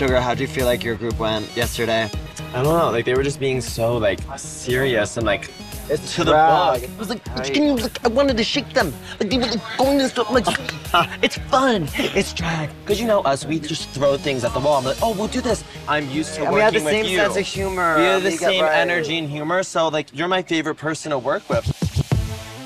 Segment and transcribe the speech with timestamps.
[0.00, 2.10] So, Sugar, how do you feel like your group went yesterday?
[2.54, 2.90] I don't know.
[2.90, 5.50] Like they were just being so like serious and like
[5.90, 6.80] It's to the drag.
[6.80, 6.90] book.
[6.90, 8.94] I was like, can you, like, I wanted to shake them.
[9.18, 10.30] Like, they were like, going this stuff.
[10.30, 10.46] Like,
[11.22, 11.86] it's fun.
[11.98, 12.70] It's drag.
[12.80, 14.78] Because you know us, we just throw things at the wall.
[14.78, 15.64] I'm like, oh, we'll do this.
[15.86, 17.98] I'm used to And working we have the same sense of humor.
[17.98, 18.78] We have the We same right.
[18.78, 21.66] energy and humor, so like you're my favorite person to work with.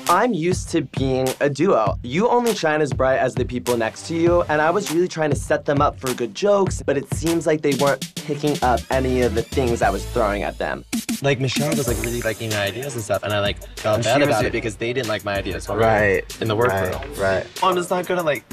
[0.07, 1.97] I'm used to being a duo.
[2.03, 5.07] You only shine as bright as the people next to you, and I was really
[5.07, 8.55] trying to set them up for good jokes, but it seems like they weren't picking
[8.61, 10.85] up any of the things I was throwing at them.
[11.23, 14.21] Like Michelle was like really liking my ideas and stuff, and I like felt bad
[14.21, 15.67] about it because they didn't like my ideas.
[15.67, 16.41] when we Right.
[16.41, 16.91] In the workroom.
[16.91, 17.17] Right.
[17.17, 17.63] right.
[17.63, 18.43] I'm just not gonna like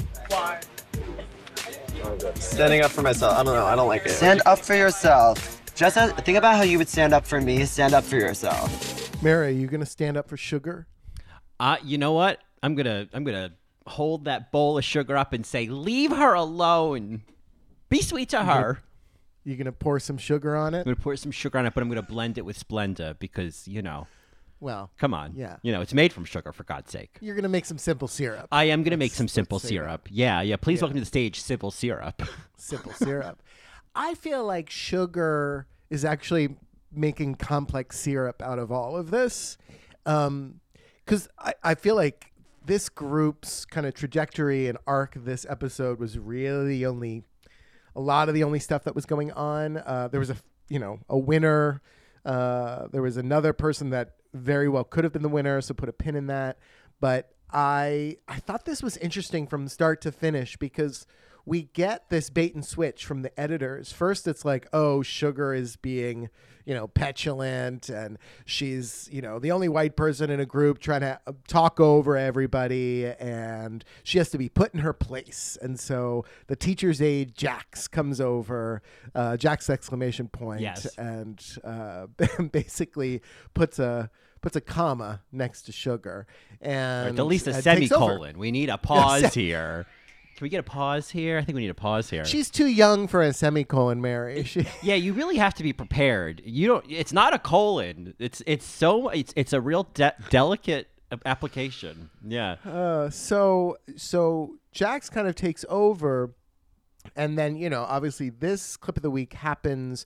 [2.35, 3.37] standing up for myself.
[3.37, 3.65] I don't know.
[3.65, 4.09] I don't like it.
[4.09, 5.61] Stand up for yourself.
[5.75, 7.63] Just as, think about how you would stand up for me.
[7.65, 9.21] Stand up for yourself.
[9.21, 10.87] Mary, are you gonna stand up for sugar?
[11.59, 12.39] Uh, you know what?
[12.61, 13.51] I'm gonna I'm gonna
[13.85, 17.23] hold that bowl of sugar up and say, "Leave her alone.
[17.89, 18.79] Be sweet to her."
[19.43, 20.79] You're gonna pour some sugar on it?
[20.79, 23.67] I'm gonna pour some sugar on it, but I'm gonna blend it with Splenda because
[23.67, 24.07] you know,
[24.61, 25.57] Well, come on, Yeah.
[25.63, 27.17] you know, it's made from sugar for God's sake.
[27.19, 28.47] you're gonna make some simple syrup.
[28.53, 29.69] I am gonna make some simple say that.
[29.73, 30.07] syrup.
[30.09, 30.55] Yeah, yeah.
[30.55, 32.21] Please welcome to the stage, simple syrup.
[32.57, 33.43] simple syrup.
[33.93, 36.55] I feel like sugar is actually
[36.91, 39.57] making complex syrup out of all of this.
[41.05, 42.31] Because I, I feel like
[42.65, 47.23] this group's kind of trajectory and arc this episode was really only,
[47.95, 49.77] a lot of the only stuff that was going on.
[49.77, 50.37] Uh, there was a,
[50.69, 51.81] you know, a winner.
[52.25, 55.89] Uh, there was another person that very well could have been the winner, so put
[55.89, 56.57] a pin in that.
[56.99, 61.05] But I I thought this was interesting from start to finish because
[61.45, 63.91] we get this bait and switch from the editors.
[63.91, 66.29] First, it's like, oh, Sugar is being,
[66.65, 71.01] you know, petulant, and she's, you know, the only white person in a group trying
[71.01, 75.57] to uh, talk over everybody, and she has to be put in her place.
[75.61, 78.81] And so the teacher's aide, Jax, comes over,
[79.15, 80.85] uh, Jax exclamation point, Yes.
[80.97, 82.07] and uh,
[82.51, 83.21] basically
[83.53, 84.09] puts a
[84.41, 86.27] puts a comma next to Sugar,
[86.61, 88.37] Or and at least a semicolon.
[88.37, 89.85] We need a pause se- here.
[90.35, 91.37] Can we get a pause here?
[91.37, 92.25] I think we need a pause here.
[92.25, 94.43] She's too young for a semicolon, Mary.
[94.43, 96.41] She, yeah, you really have to be prepared.
[96.43, 96.85] You don't.
[96.89, 98.15] It's not a colon.
[98.17, 100.87] It's it's so it's it's a real de- delicate
[101.25, 102.09] application.
[102.25, 102.55] Yeah.
[102.65, 106.33] uh, so so Jax kind of takes over,
[107.15, 110.05] and then you know, obviously, this clip of the week happens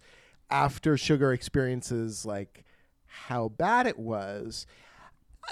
[0.49, 2.65] after Sugar experiences like
[3.05, 4.65] how bad it was.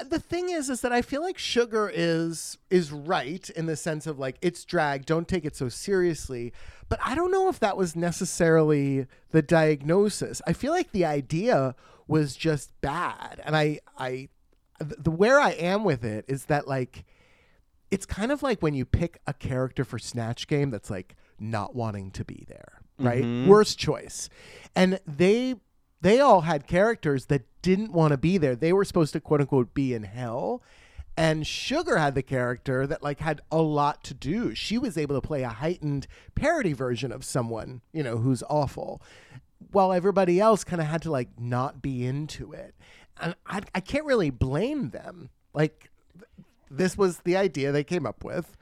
[0.03, 4.07] The thing is, is that I feel like Sugar is is right in the sense
[4.07, 5.05] of like it's drag.
[5.05, 6.51] Don't take it so seriously.
[6.89, 10.41] But I don't know if that was necessarily the diagnosis.
[10.45, 11.75] I feel like the idea
[12.07, 14.29] was just bad, and I I
[14.79, 17.05] the, the where I am with it is that like
[17.91, 21.75] it's kind of like when you pick a character for Snatch Game that's like not
[21.75, 23.23] wanting to be there, right?
[23.23, 23.49] Mm-hmm.
[23.49, 24.29] Worst choice.
[24.75, 25.55] And they
[26.05, 28.55] they all had characters that didn't want to be there.
[28.55, 30.61] They were supposed to quote unquote be in hell.
[31.17, 34.53] And Sugar had the character that like had a lot to do.
[34.53, 36.05] She was able to play a heightened
[36.35, 39.01] parody version of someone, you know, who's awful.
[39.71, 42.75] While everybody else kind of had to like not be into it.
[43.19, 45.31] And I, I can't really blame them.
[45.55, 45.89] Like
[46.69, 48.55] this was the idea they came up with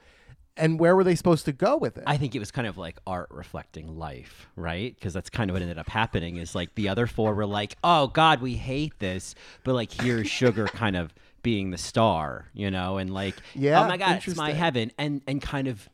[0.56, 2.78] and where were they supposed to go with it I think it was kind of
[2.78, 4.94] like art reflecting life, right?
[4.94, 6.36] Because that's kind of what ended up happening.
[6.36, 10.28] Is like the other four were like, "Oh God, we hate this," but like here's
[10.28, 14.36] Sugar kind of being the star, you know, and like, Yeah, oh my God, it's
[14.36, 15.88] my heaven, and and kind of,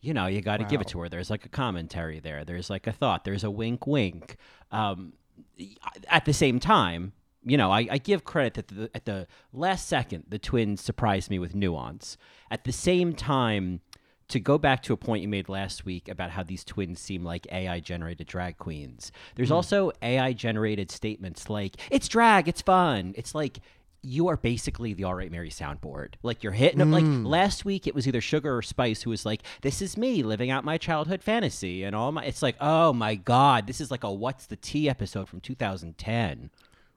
[0.00, 1.08] you know, you got to give it to her.
[1.08, 2.44] There's like a commentary there.
[2.44, 3.24] There's like a thought.
[3.24, 4.36] There's a wink, wink.
[4.70, 5.14] Um,
[6.08, 7.12] at the same time,
[7.44, 11.30] you know, I, I give credit that the, at the last second, the twins surprised
[11.30, 12.18] me with nuance.
[12.50, 13.80] At the same time,
[14.28, 17.24] to go back to a point you made last week about how these twins seem
[17.24, 19.56] like AI generated drag queens, there's mm-hmm.
[19.56, 23.14] also AI generated statements like, it's drag, it's fun.
[23.16, 23.60] It's like,
[24.02, 26.14] you are basically the All Right Mary soundboard.
[26.22, 26.92] Like you're hitting them.
[26.92, 27.26] Like mm.
[27.26, 30.48] last week, it was either Sugar or Spice who was like, "This is me living
[30.48, 32.24] out my childhood fantasy," and all my.
[32.24, 36.50] It's like, oh my god, this is like a "What's the Tea" episode from 2010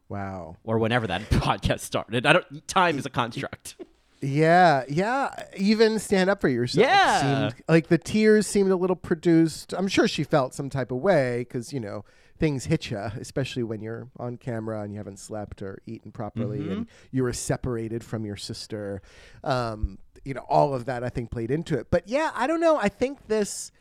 [0.08, 2.26] wow or whenever that podcast started.
[2.26, 2.68] I don't.
[2.68, 3.76] Time is a construct.
[4.22, 5.34] Yeah, yeah.
[5.56, 6.86] Even stand up for yourself.
[6.86, 7.50] Yeah.
[7.50, 9.74] seemed, like the tears seemed a little produced.
[9.74, 12.04] I'm sure she felt some type of way because you know
[12.38, 16.70] things hit you, especially when you're on camera and you haven't slept or eaten properly,
[16.70, 19.02] and you were separated from your sister.
[19.44, 21.88] Um, you know, all of that I think played into it.
[21.90, 22.78] But yeah, I don't know.
[22.78, 23.72] I think this.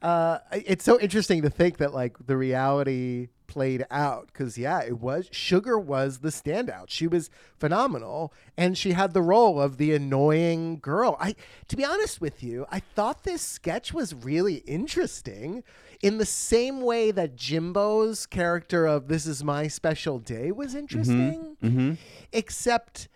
[0.00, 5.00] Uh, it's so interesting to think that like the reality played out because yeah it
[5.00, 6.86] was sugar was the standout.
[6.88, 11.16] She was phenomenal and she had the role of the annoying girl.
[11.18, 11.34] I
[11.66, 15.62] to be honest with you i thought this sketch was really interesting
[16.02, 20.78] in the same way that jimbo's character of this is my special day was mm-hmm.
[20.78, 21.92] interesting mm-hmm.
[22.32, 23.08] except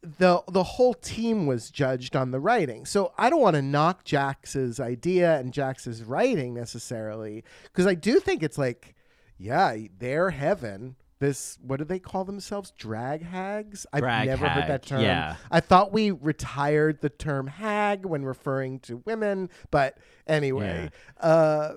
[0.00, 2.86] the the whole team was judged on the writing.
[2.86, 8.20] So I don't want to knock Jax's idea and Jax's writing necessarily because I do
[8.20, 8.94] think it's like,
[9.38, 10.96] yeah, their heaven.
[11.20, 12.72] This what do they call themselves?
[12.78, 13.86] Drag hags?
[13.92, 15.00] I've Drag never heard that term.
[15.00, 15.34] yeah.
[15.50, 19.98] I thought we retired the term hag when referring to women, but
[20.28, 20.90] anyway,
[21.20, 21.72] uh,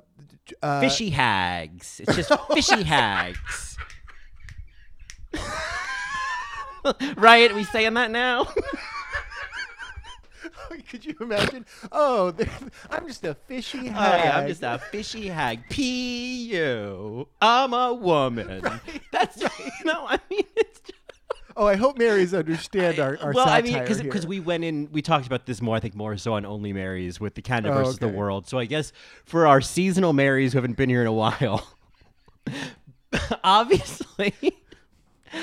[0.61, 1.99] uh, fishy hags.
[2.03, 3.77] It's just fishy hags.
[7.15, 7.53] right?
[7.55, 8.47] we saying that now?
[10.89, 11.65] Could you imagine?
[11.91, 12.33] Oh,
[12.89, 14.25] I'm just a fishy hag.
[14.25, 15.61] yeah, I'm just a fishy hag.
[15.69, 17.27] P U.
[17.41, 18.61] I'm a woman.
[19.11, 20.05] That's you know.
[20.07, 20.93] I mean, it's just,
[21.57, 25.01] Oh, I hope Marys understand our, our well, I mean, because we went in, we
[25.01, 25.75] talked about this more.
[25.75, 28.47] I think more so on Only Marys with the Canada Oh, versus the world.
[28.47, 28.93] So I guess
[29.25, 31.67] for our seasonal Marys who haven't been here in a while,
[33.43, 34.33] obviously,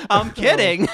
[0.09, 0.87] I'm kidding.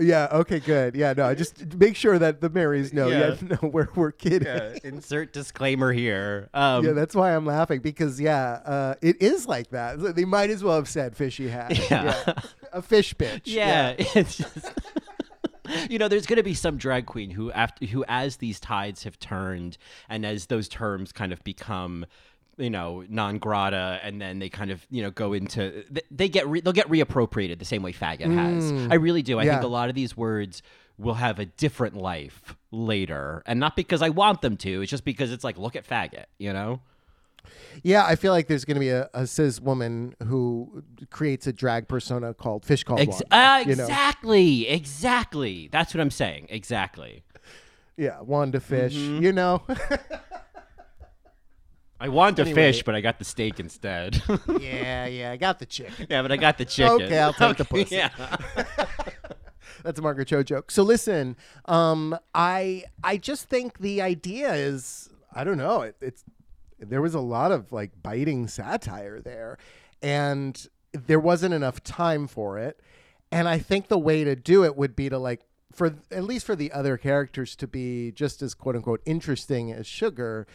[0.00, 0.94] Yeah, okay, good.
[0.94, 3.08] Yeah, no, just make sure that the Marys know.
[3.08, 3.56] Yeah, Yeah.
[3.62, 4.46] no, we're we're kidding.
[4.46, 6.48] Yeah, insert disclaimer here.
[6.54, 10.16] Um, Yeah, that's why I'm laughing because yeah, uh, it is like that.
[10.16, 11.76] They might as well have said fishy hat.
[11.90, 12.34] Yeah.
[12.72, 13.42] a fish bitch.
[13.44, 14.70] Yeah, it's just
[15.90, 19.04] you know, there's going to be some drag queen who, after who, as these tides
[19.04, 19.76] have turned,
[20.08, 22.06] and as those terms kind of become,
[22.58, 26.46] you know, non grata, and then they kind of, you know, go into they get
[26.46, 28.72] re- they'll get reappropriated the same way faggot has.
[28.90, 29.38] I really do.
[29.38, 30.62] I think a lot of these words
[30.98, 34.82] will have a different life later, and not because I want them to.
[34.82, 36.80] It's just because it's like, look at faggot, you know.
[37.82, 41.52] Yeah, I feel like there's going to be a, a cis woman who creates a
[41.52, 43.84] drag persona called Fish Called Ex- Wanda, uh, you know?
[43.84, 45.68] exactly, exactly.
[45.70, 46.48] That's what I'm saying.
[46.50, 47.22] Exactly.
[47.96, 48.94] Yeah, Wanda Fish.
[48.94, 49.22] Mm-hmm.
[49.22, 49.62] You know.
[52.00, 52.54] I wanted to Anyway.
[52.72, 54.22] fish, but I got the steak instead.
[54.60, 56.06] yeah, yeah, I got the chicken.
[56.08, 57.02] yeah, but I got the chicken.
[57.02, 57.96] Okay, I'll take the pussy.
[57.96, 58.10] Yeah.
[59.82, 60.70] That's a Margaret Cho joke.
[60.70, 61.36] So listen,
[61.66, 65.82] um, I I just think the idea is I don't know.
[65.82, 66.24] It, it's
[66.80, 69.58] there was a lot of like biting satire there,
[70.02, 72.80] and there wasn't enough time for it.
[73.30, 75.42] And I think the way to do it would be to like
[75.72, 79.86] for at least for the other characters to be just as quote unquote interesting as
[79.86, 80.46] Sugar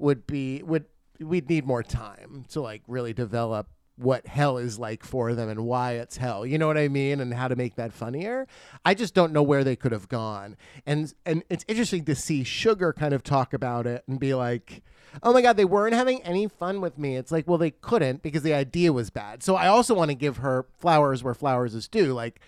[0.00, 0.86] would be would
[1.20, 3.68] we'd need more time to like really develop
[4.00, 6.46] what hell is like for them and why it's hell.
[6.46, 7.20] You know what I mean?
[7.20, 8.46] And how to make that funnier.
[8.82, 10.56] I just don't know where they could have gone.
[10.86, 14.82] And and it's interesting to see Sugar kind of talk about it and be like,
[15.22, 18.22] "Oh my god, they weren't having any fun with me." It's like, "Well, they couldn't
[18.22, 21.74] because the idea was bad." So I also want to give her flowers where flowers
[21.74, 22.14] is due.
[22.14, 22.40] Like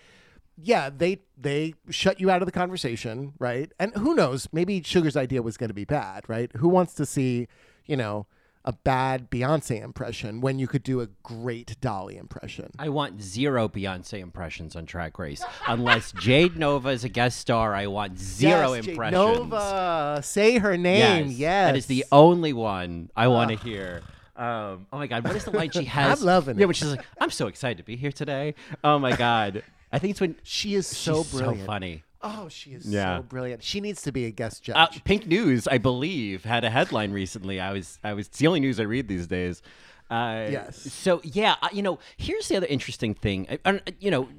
[0.61, 3.71] yeah, they they shut you out of the conversation, right?
[3.79, 6.51] And who knows, maybe Sugar's idea was going to be bad, right?
[6.57, 7.47] Who wants to see,
[7.85, 8.27] you know,
[8.65, 12.71] a bad Beyonce impression when you could do a great Dolly impression?
[12.79, 15.43] I want zero Beyonce impressions on Drag Race.
[15.67, 19.13] Unless Jade Nova is a guest star, I want zero Yes, Jade impressions.
[19.51, 21.27] Nova, say her name.
[21.29, 24.01] Yes, That is the only one I want to hear.
[24.35, 26.21] Um, oh my God, what is the line she has?
[26.21, 26.67] I'm loving Yeah, it.
[26.67, 28.55] when she's like, I'm so excited to be here today.
[28.83, 29.61] Oh my God.
[29.93, 31.59] I think it's when She is so she's brilliant.
[31.61, 32.03] so funny.
[32.21, 33.17] Oh, she is Yeah.
[33.17, 33.63] so brilliant.
[33.63, 34.75] She needs to be a guest judge.
[34.75, 37.59] Uh, Pink News, I believe, had a headline recently.
[37.59, 38.27] I was, I was.
[38.27, 39.61] It's the only news I read these days.
[40.09, 40.77] Uh, Yes.
[40.93, 43.47] So yeah, I- you know, here's the other interesting thing.
[43.49, 44.29] I- I- you know,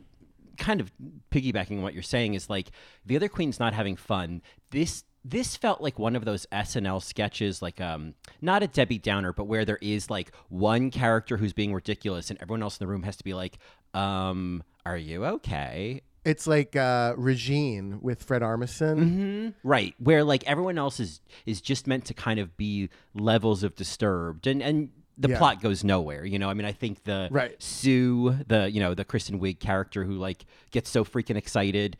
[0.56, 0.92] kind of
[1.32, 2.70] piggybacking on what you're saying is like
[3.04, 4.40] the other queen's not having fun.
[4.70, 9.32] This this felt like one of those SNL sketches, like um, not a Debbie Downer,
[9.32, 12.90] but where there is like one character who's being ridiculous, and everyone else in the
[12.90, 13.58] room has to be like,
[13.94, 19.52] um, "Are you okay?" it's like uh, Regine with Fred Armisen.
[19.62, 23.74] Right, where like everyone else is is just meant to kind of be levels of
[23.74, 24.88] disturbed, and and
[25.18, 25.38] the Yeah.
[25.38, 26.24] plot goes nowhere.
[26.24, 27.62] You know, I mean, I think the Right.
[27.62, 31.96] Sue, the you know the Kristen Wiig character who like gets so freaking excited.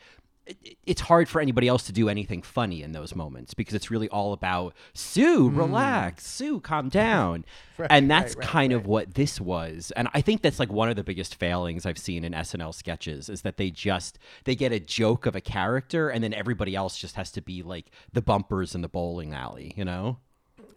[0.47, 3.91] It- It's hard for anybody else to do anything funny in those moments because it's
[3.91, 7.45] really all about Sue, relax, Sue, calm down,
[7.91, 8.39] and that's Mm.
[8.39, 9.91] right, right, kind of what this was.
[9.97, 13.29] And I think that's like one of the biggest failings I've seen in SNL sketches
[13.31, 16.99] is that they just they get a joke of a character and then everybody else
[16.99, 20.19] just has to be like the bumpers in the bowling alley, you know?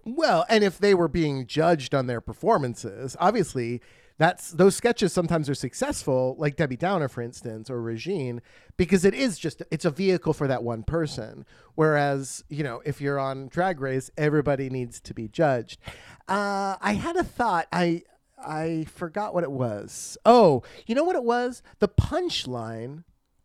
[0.06, 3.82] Well, and if they were being judged on their performances, obviously
[4.18, 8.42] that's those sketches sometimes are successful, like Debbie Downer, for instance, or Regine,
[8.76, 11.46] because it is just it's a vehicle for that one person.
[11.76, 15.80] Whereas, you know, if you're on Drag Race, everybody needs to be judged.
[16.28, 17.68] Uh, I had a thought.
[17.72, 18.04] I
[18.38, 20.18] I forgot what it was.
[20.26, 21.62] Oh, you know what it was?
[21.80, 23.04] The punchline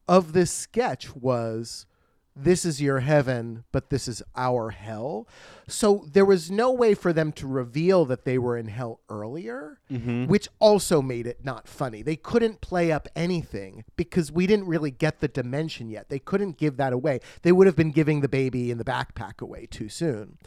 [0.09, 1.87] of this sketch was
[2.35, 5.29] this is your heaven, but this is our hell.
[5.69, 9.81] So there was no way for them to reveal that they were in hell earlier,
[9.91, 10.27] mm-hmm.
[10.27, 12.03] which also made it not funny.
[12.03, 16.09] They couldn't play up anything because we didn't really get the dimension yet.
[16.09, 17.21] They couldn't give that away.
[17.43, 20.39] They would have been giving the baby in the backpack away too soon.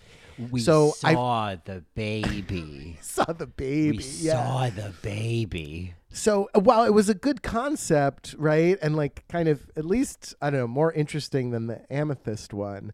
[0.52, 2.98] We So I- saw the baby.
[3.02, 3.98] Saw the baby.
[3.98, 4.34] we yeah.
[4.46, 5.94] saw the baby.
[6.10, 10.50] So while it was a good concept, right, and like kind of at least I
[10.50, 12.92] don't know more interesting than the amethyst one,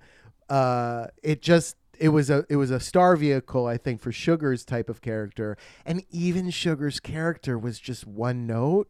[0.50, 4.66] uh, it just it was a it was a star vehicle I think for Sugar's
[4.66, 5.56] type of character,
[5.86, 8.90] and even Sugar's character was just one note,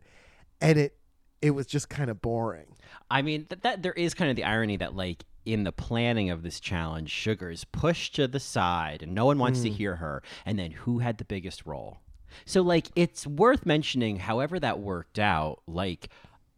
[0.62, 0.96] and it
[1.42, 2.76] it was just kind of boring.
[3.10, 6.30] I mean, that, that there is kind of the irony that like in the planning
[6.30, 9.76] of this challenge, Sugar is pushed to the side and no one wants to hmm.
[9.76, 10.22] hear her.
[10.46, 12.00] And then who had the biggest role?
[12.46, 16.10] So like it's worth mentioning however that worked out, like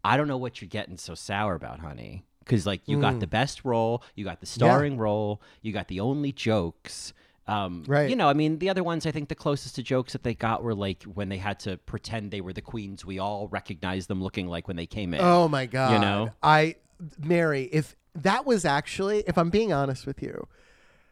[0.04, 2.24] I don't know what you're getting so sour about, honey.
[2.46, 3.32] Cause like you got the hmm.
[3.32, 7.14] best role, you got the starring role, you got the only jokes.
[7.48, 8.10] Um, Right.
[8.10, 10.34] You know, I mean, the other ones, I think the closest to jokes that they
[10.34, 13.06] got were like when they had to pretend they were the queens.
[13.06, 15.22] We all recognized them looking like when they came in.
[15.22, 15.94] Oh my god!
[15.94, 16.32] You know?
[16.42, 16.76] I
[17.20, 20.48] Mary, if that was actually, if I'm being honest with you,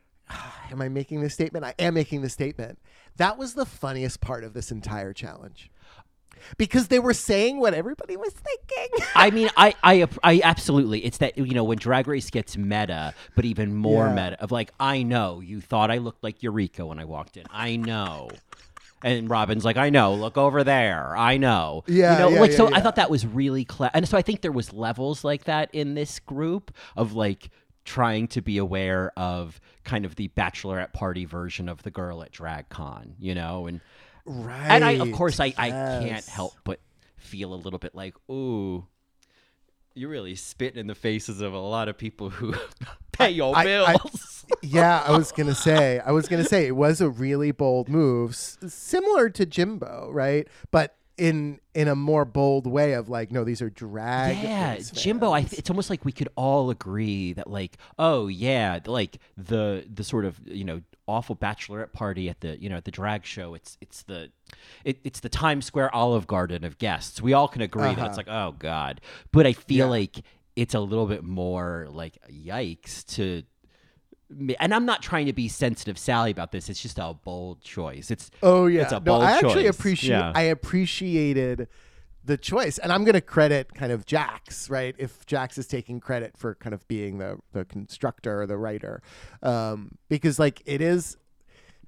[0.72, 1.66] am I making this statement?
[1.66, 2.80] I am making this statement.
[3.18, 5.70] That was the funniest part of this entire challenge.
[6.58, 9.06] Because they were saying what everybody was thinking.
[9.16, 11.04] I mean, I, I, I absolutely.
[11.06, 14.14] It's that you know when Drag Race gets meta, but even more Yeah.
[14.16, 17.44] meta of like, I know you thought I looked like Eureka when I walked in.
[17.52, 18.30] I know.
[19.04, 20.14] And Robin's like, I know.
[20.14, 21.18] Look over there.
[21.18, 21.84] I know.
[21.88, 22.70] Yeah, You know, yeah, like yeah, so.
[22.70, 22.76] yeah.
[22.78, 25.70] I thought that was really clever, and so I think there was levels like that
[25.74, 27.50] in this group of like
[27.84, 32.32] trying to be aware of kind of the bachelorette party version of the girl at
[32.32, 33.82] drag con you know and
[34.26, 34.68] right.
[34.70, 36.80] and I, of course, I, I can't help but
[37.18, 38.86] feel a little bit like, ooh,
[39.94, 42.54] you're really spitting in the faces of a lot of people who
[43.12, 44.46] pay your I- I- bills.
[44.62, 46.00] yeah, I was gonna say.
[46.00, 50.48] I was gonna say it was a really bold move, s- similar to Jimbo, right?
[50.72, 54.38] But in in a more bold way of like, no, these are drag.
[54.44, 55.32] yeah, Jimbo.
[55.32, 60.04] I it's almost like we could all agree that, like, oh yeah, like the the
[60.04, 63.54] sort of you know awful bachelorette party at the you know at the drag show.
[63.54, 64.32] It's it's the
[64.86, 67.22] it, it's the Times Square Olive Garden of guests.
[67.22, 69.02] We all can agree that it's like oh god,
[69.32, 69.94] but I feel Uh-huh.
[69.96, 70.00] Yeah.
[70.00, 70.24] like
[70.56, 73.44] it's a little bit more like yikes to.
[74.62, 76.70] And I'm not trying to be sensitive, Sally, about this.
[76.70, 78.10] It's just a bold choice.
[78.10, 79.78] It's Oh yeah, it's a no, bold I actually choice.
[79.78, 80.18] appreciate.
[80.18, 80.32] Yeah.
[80.34, 81.68] I appreciated
[82.24, 84.96] the choice, and I'm going to credit kind of Jax, right?
[84.98, 89.02] If Jax is taking credit for kind of being the the constructor or the writer,
[89.42, 91.18] um, because like it is.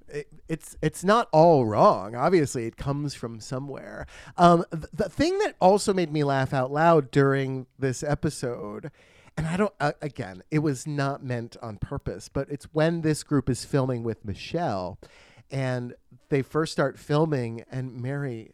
[0.06, 2.14] It, it's it's not all wrong.
[2.14, 4.06] Obviously, it comes from somewhere.
[4.36, 8.90] Um, th- the thing that also made me laugh out loud during this episode,
[9.34, 13.22] and I don't uh, again, it was not meant on purpose, but it's when this
[13.22, 14.98] group is filming with Michelle,
[15.50, 15.94] and
[16.28, 18.52] they first start filming, and Mary,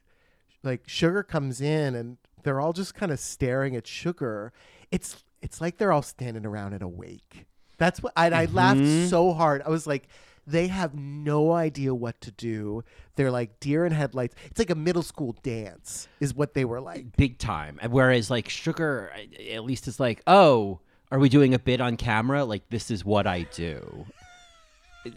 [0.62, 4.52] like Sugar comes in, and they're all just kind of staring at Sugar.
[4.90, 7.46] It's it's like they're all standing around at a wake.
[7.78, 9.08] That's what and I laughed mm-hmm.
[9.08, 9.62] so hard.
[9.64, 10.08] I was like,
[10.46, 12.84] they have no idea what to do.
[13.16, 14.34] They're like deer in headlights.
[14.46, 17.16] It's like a middle school dance, is what they were like.
[17.16, 17.78] big time.
[17.88, 19.12] Whereas like sugar,
[19.50, 22.44] at least is like, oh, are we doing a bit on camera?
[22.44, 24.06] Like this is what I do.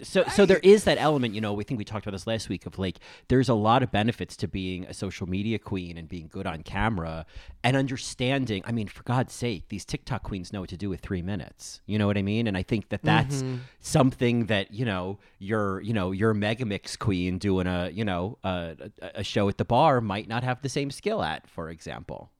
[0.01, 1.53] So, so there is that element, you know.
[1.53, 4.37] We think we talked about this last week of like, there's a lot of benefits
[4.37, 7.25] to being a social media queen and being good on camera
[7.63, 8.63] and understanding.
[8.65, 11.81] I mean, for God's sake, these TikTok queens know what to do with three minutes.
[11.85, 12.47] You know what I mean?
[12.47, 13.57] And I think that that's mm-hmm.
[13.81, 18.75] something that you know your, you know, your Megamix queen doing a, you know, a
[19.01, 22.31] a show at the bar might not have the same skill at, for example.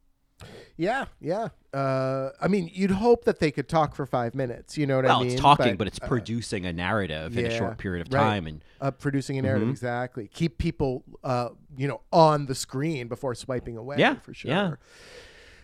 [0.78, 1.50] Yeah, yeah.
[1.74, 4.78] Uh, I mean, you'd hope that they could talk for five minutes.
[4.78, 5.32] You know what well, I mean?
[5.34, 8.22] it's talking, but, uh, it's producing a narrative in a short period of right.
[8.22, 10.30] time, and uh, producing a narrative exactly.
[10.34, 13.98] Keep people, uh, you know, on the screen before swiping away.
[14.00, 14.52] Yeah, for sure.
[14.52, 14.76] yeah.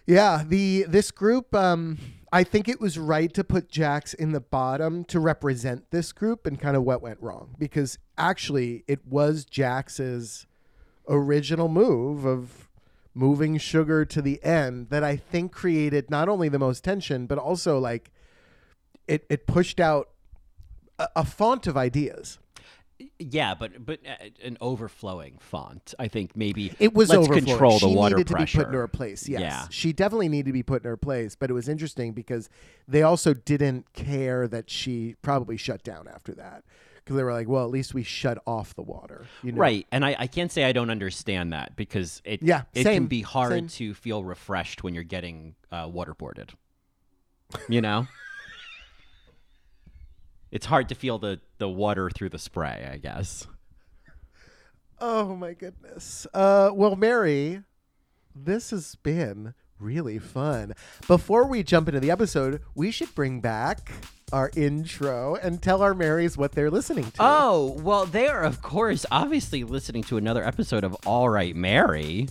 [0.06, 2.00] Yeah, the this group, um,
[2.32, 6.48] I think it was right to put Jax in the bottom to represent this group
[6.48, 10.48] and kind of what went wrong because actually it was Jax's
[11.08, 12.69] original move of
[13.20, 17.38] moving sugar to the end that I think created not only the most tension but
[17.38, 18.12] also like
[19.08, 20.10] it it pushed out
[20.98, 22.40] a, a font of ideas.
[23.18, 25.94] yeah, but but uh, an overflowing font.
[25.98, 27.46] I think maybe It was let's overflowing.
[27.46, 28.58] control the she water needed to pressure.
[28.60, 29.28] be put in her place.
[29.30, 29.66] Yes, Yeah.
[29.70, 31.36] she definitely needed to be put in her place.
[31.36, 32.50] But it was interesting because
[32.88, 36.64] they also didn't care that she probably shut down after that.
[37.10, 39.26] Because they were like, well, at least we shut off the water.
[39.42, 39.58] You know?
[39.58, 39.88] Right.
[39.92, 43.06] And I, I can't say I don't understand that because it Yeah, it same, can
[43.08, 43.68] be hard same.
[43.68, 46.52] to feel refreshed when you're getting uh, waterboarded.
[47.68, 48.06] You know?
[50.52, 53.48] it's hard to feel the, the water through the spray, I guess.
[55.00, 56.28] Oh my goodness.
[56.32, 57.64] Uh, well, Mary,
[58.36, 60.74] this has been really fun.
[61.08, 63.92] Before we jump into the episode, we should bring back
[64.32, 67.18] our intro and tell our Marys what they're listening to.
[67.20, 72.28] Oh, well, they are, of course, obviously listening to another episode of All Right, Mary.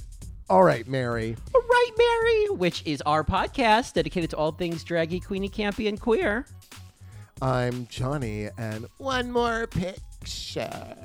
[0.50, 1.36] All right, Mary.
[1.54, 6.00] All Right, Mary, which is our podcast dedicated to all things draggy, queenie, campy, and
[6.00, 6.46] queer.
[7.42, 10.96] I'm Johnny, and one more picture.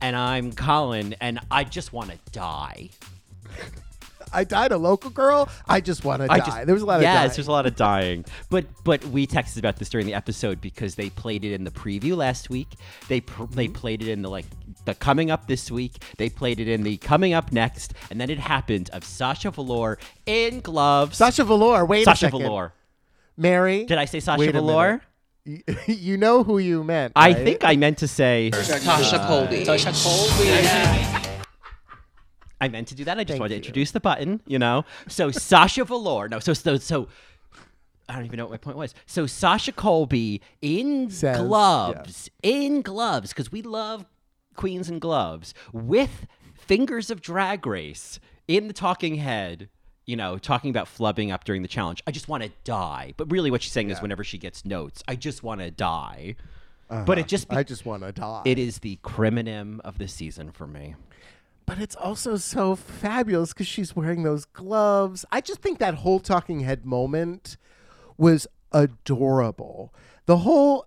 [0.00, 2.90] And I'm Colin, and I just want to die.
[4.32, 5.48] I died a local girl.
[5.66, 6.38] I just want to die.
[6.38, 7.30] just- there was a lot of yes, dying.
[7.36, 8.24] there's a lot of dying.
[8.50, 11.70] But but we texted about this during the episode because they played it in the
[11.70, 12.68] preview last week.
[13.08, 13.54] They pr- Mm-hmm.
[13.54, 14.46] they played it in the like
[14.84, 16.02] the coming up this week.
[16.16, 19.98] They played it in the coming up next, and then it happened of Sasha Velour
[20.26, 21.16] in gloves.
[21.18, 21.84] Sasha Velour.
[21.86, 22.42] Wait a Sasha second.
[22.42, 22.72] Velour.
[23.36, 23.84] Mary.
[23.84, 25.02] Did I say Sasha wait a Velour?
[25.86, 27.14] You know who you meant.
[27.16, 29.64] I think I meant to say Tasha Colby.
[29.64, 31.27] Tasha Colby.
[32.60, 33.18] I meant to do that.
[33.18, 34.84] I just Thank wanted to introduce the button, you know.
[35.06, 36.28] So Sasha Velour.
[36.28, 37.08] No, so so so.
[38.08, 38.94] I don't even know what my point was.
[39.06, 44.06] So Sasha Colby in Says, gloves, in gloves, because we love
[44.56, 49.68] queens in gloves, with fingers of drag race in the talking head.
[50.06, 52.02] You know, talking about flubbing up during the challenge.
[52.06, 53.12] I just want to die.
[53.18, 56.34] But really, what she's saying is, whenever she gets notes, I just want to die.
[56.88, 57.60] But it just be- Uh-huh.
[57.60, 58.40] I just want to die.
[58.46, 60.94] it is the crimonym of the season for me.
[61.68, 65.24] But it's also so fabulous because she's wearing those gloves.
[65.30, 67.56] I just think that whole talking head moment
[68.16, 69.92] was adorable.
[70.26, 70.86] The whole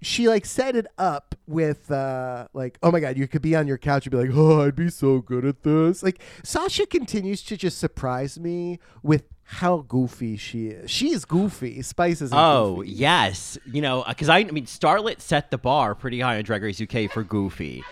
[0.00, 3.66] she like set it up with uh like oh my god you could be on
[3.68, 7.40] your couch and be like oh i'd be so good at this like sasha continues
[7.42, 12.76] to just surprise me with how goofy she is she is goofy spice is Oh
[12.76, 12.90] goofy.
[12.90, 16.62] yes, you know because I, I mean Starlet set the bar pretty high on Drag
[16.62, 17.84] Race UK for Goofy,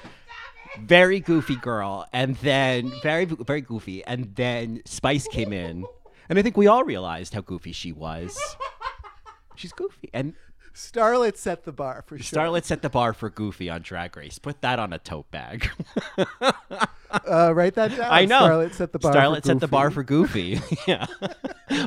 [0.79, 5.85] very goofy girl, and then very very goofy, and then Spice came in,
[6.29, 8.39] and I think we all realized how goofy she was.
[9.57, 10.35] She's goofy, and
[10.75, 14.39] starlet set the bar for sure Starlet set the bar for Goofy on Drag Race.
[14.39, 15.69] Put that on a tote bag.
[17.11, 18.41] uh, write that down I know.
[18.41, 20.57] starlet set the bar Starlet for set the bar Goofy.
[20.57, 20.77] for Goofy.
[20.87, 21.07] yeah.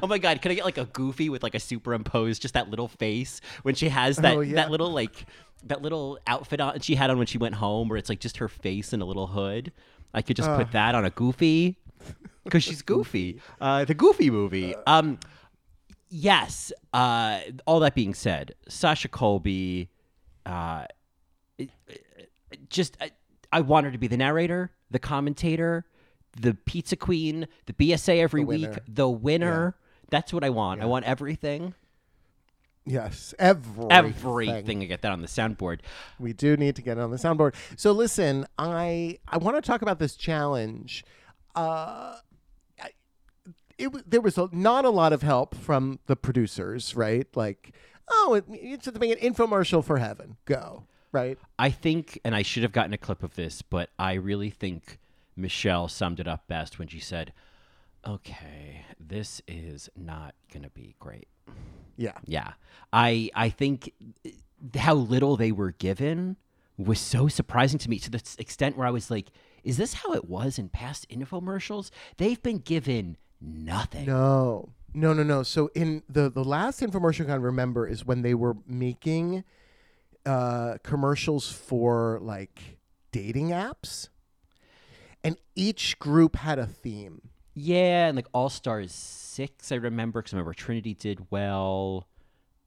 [0.02, 2.70] oh my god, can I get like a Goofy with like a superimposed just that
[2.70, 4.56] little face when she has that Oh, yeah.
[4.56, 5.26] that little like
[5.66, 8.38] that little outfit on she had on when she went home where it's like just
[8.38, 9.72] her face and a little hood.
[10.14, 11.78] I could just put that on a Goofy
[12.44, 13.40] because she's Goofy.
[13.60, 14.76] Uh, the Goofy movie.
[14.86, 15.18] Um,
[16.14, 16.72] yes.
[16.94, 19.90] Uh, all that being said, Sasha Colby.
[20.46, 20.86] Uh,
[22.70, 23.12] just I,
[23.52, 25.86] I want her to be the narrator, the commentator,
[26.40, 29.76] the pizza queen, the BSA every week, the winner.
[30.10, 30.82] That's what I want.
[30.82, 31.74] I want everything.
[32.86, 33.92] yes everything.
[33.92, 34.82] Everything.
[34.82, 35.80] I get that on the soundboard.
[36.20, 37.56] We do need to get it on the soundboard.
[37.78, 41.04] So listen, I I want to talk about this challenge.
[41.56, 42.18] Uh,
[43.78, 47.28] it there was a, not a lot of help from the producers, right?
[47.36, 47.74] Like,
[48.10, 50.38] oh, it, it's to make an infomercial for heaven.
[50.46, 50.84] Go
[51.14, 51.38] right.
[51.58, 55.00] I think, and I should have gotten a clip of this, but I really think
[55.38, 57.32] Michelle summed it up best when she said,
[58.06, 61.28] "Okay, this is not going to be great."
[61.96, 62.18] Yeah.
[62.26, 62.54] Yeah.
[62.92, 63.94] I I think
[64.26, 64.32] eh,
[64.76, 66.38] how little they were given
[66.78, 69.28] was so surprising to me to the extent where I was like,
[69.64, 71.92] is this how it was in past infomercials?
[72.18, 74.06] They've been given nothing.
[74.06, 74.70] No.
[74.94, 75.44] No, no, no.
[75.44, 79.44] So in the the last infomercial I can remember is when they were making
[80.26, 82.78] uh commercials for like
[83.12, 84.10] dating apps.
[85.24, 87.22] And each group had a theme.
[87.56, 92.08] Yeah, and like All Stars 6 I remember cuz I remember Trinity did well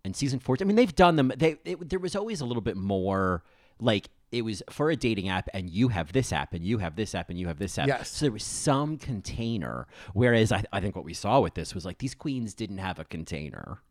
[0.04, 2.60] and season 4 I mean they've done them they it, there was always a little
[2.60, 3.42] bit more
[3.78, 6.96] like it was for a dating app and you have this app and you have
[6.96, 7.88] this app and you have this app.
[7.88, 8.10] Yes.
[8.10, 9.86] So there was some container.
[10.14, 12.98] Whereas I, I think what we saw with this was like these queens didn't have
[12.98, 13.82] a container.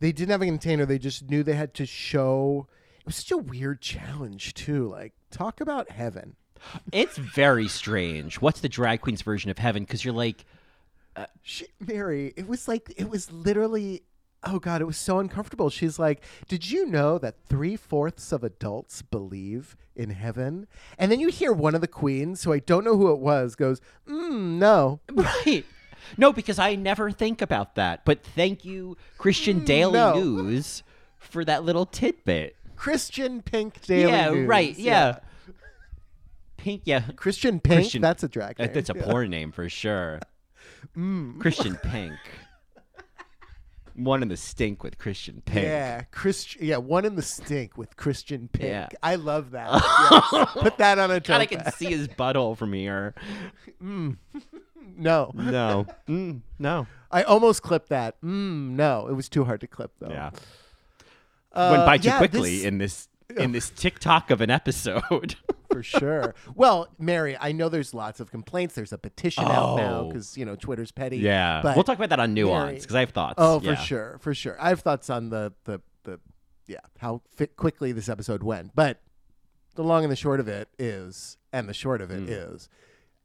[0.00, 0.86] They didn't have a container.
[0.86, 2.66] They just knew they had to show.
[3.00, 4.88] It was such a weird challenge too.
[4.88, 6.36] Like talk about heaven.
[6.92, 8.40] It's very strange.
[8.40, 9.82] What's the drag queen's version of heaven?
[9.84, 10.44] Because you're like,
[11.16, 14.02] uh, She, Mary, it was like it was literally.
[14.44, 15.70] Oh God, it was so uncomfortable.
[15.70, 20.66] She's like, "Did you know that three fourths of adults believe in heaven?"
[20.98, 23.54] And then you hear one of the queens, who I don't know who it was,
[23.54, 25.64] goes, mm, "No, right.
[26.18, 28.04] No, because I never think about that.
[28.04, 30.14] But thank you, Christian Daily no.
[30.14, 30.82] News,
[31.18, 32.56] for that little tidbit.
[32.74, 34.48] Christian Pink Daily yeah, News.
[34.48, 34.76] right.
[34.76, 35.18] Yeah.
[36.56, 36.82] Pink.
[36.84, 37.02] Yeah.
[37.16, 37.80] Christian Pink.
[37.82, 38.70] Christian- That's a drag name.
[38.72, 39.04] That's a Yeah.
[39.04, 40.18] porn name for sure.
[40.96, 41.38] Mm.
[41.40, 42.18] Christian Pink.
[43.94, 45.64] One in the stink with Christian Pink.
[45.66, 46.64] Yeah, Christian.
[46.64, 48.68] Yeah, one in the stink with Christian Pink.
[48.68, 48.88] Yeah.
[49.02, 49.70] I love that.
[50.32, 50.48] Yes.
[50.54, 53.14] Put that on a God, I can see his butthole from here.
[54.94, 55.86] No, No.
[56.08, 56.86] Mm, no.
[57.10, 58.20] I almost clipped that.
[58.22, 60.08] Mm, no, it was too hard to clip though.
[60.10, 60.30] Yeah.
[61.52, 65.36] Uh, Went by too yeah, quickly this- in this in this TikTok of an episode.
[65.72, 66.34] For sure.
[66.54, 68.74] Well, Mary, I know there's lots of complaints.
[68.74, 70.08] There's a petition out now Oh.
[70.08, 71.18] because you know Twitter's petty.
[71.18, 71.60] yeah.
[71.62, 73.34] but we'll talk about that on Mary- nuance because I have thoughts.
[73.38, 73.74] Oh, Yeah.
[73.74, 74.56] for sure, for sure.
[74.60, 76.20] I have thoughts on the the the
[76.66, 79.00] yeah how fi- quickly this episode went, but
[79.74, 82.54] the long and the short of it is, and the short of it mm.
[82.54, 82.68] is,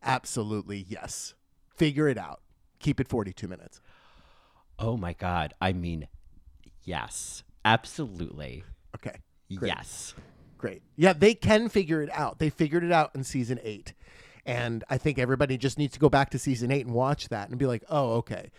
[0.03, 1.33] absolutely yes.
[1.75, 2.41] Figure it out.
[2.79, 3.81] Keep it 42 minutes.
[4.79, 5.53] Oh my god.
[5.59, 6.07] I mean,
[6.83, 7.43] yes.
[7.65, 8.63] Absolutely.
[8.95, 9.17] Okay.
[9.49, 10.13] Yes.
[10.57, 10.81] Great.
[10.95, 12.39] Yeah, they can figure it out.
[12.39, 13.93] They figured it out in season eight.
[14.45, 17.49] And I think everybody just needs to go back to season eight and watch that
[17.49, 18.49] and be like, oh, okay.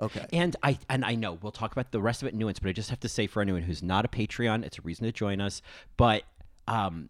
[0.00, 0.26] Okay.
[0.32, 2.68] And I and I know we'll talk about the rest of it in nuance, but
[2.68, 5.12] I just have to say for anyone who's not a Patreon, it's a reason to
[5.12, 5.62] join us.
[5.96, 6.22] But
[6.66, 7.08] um,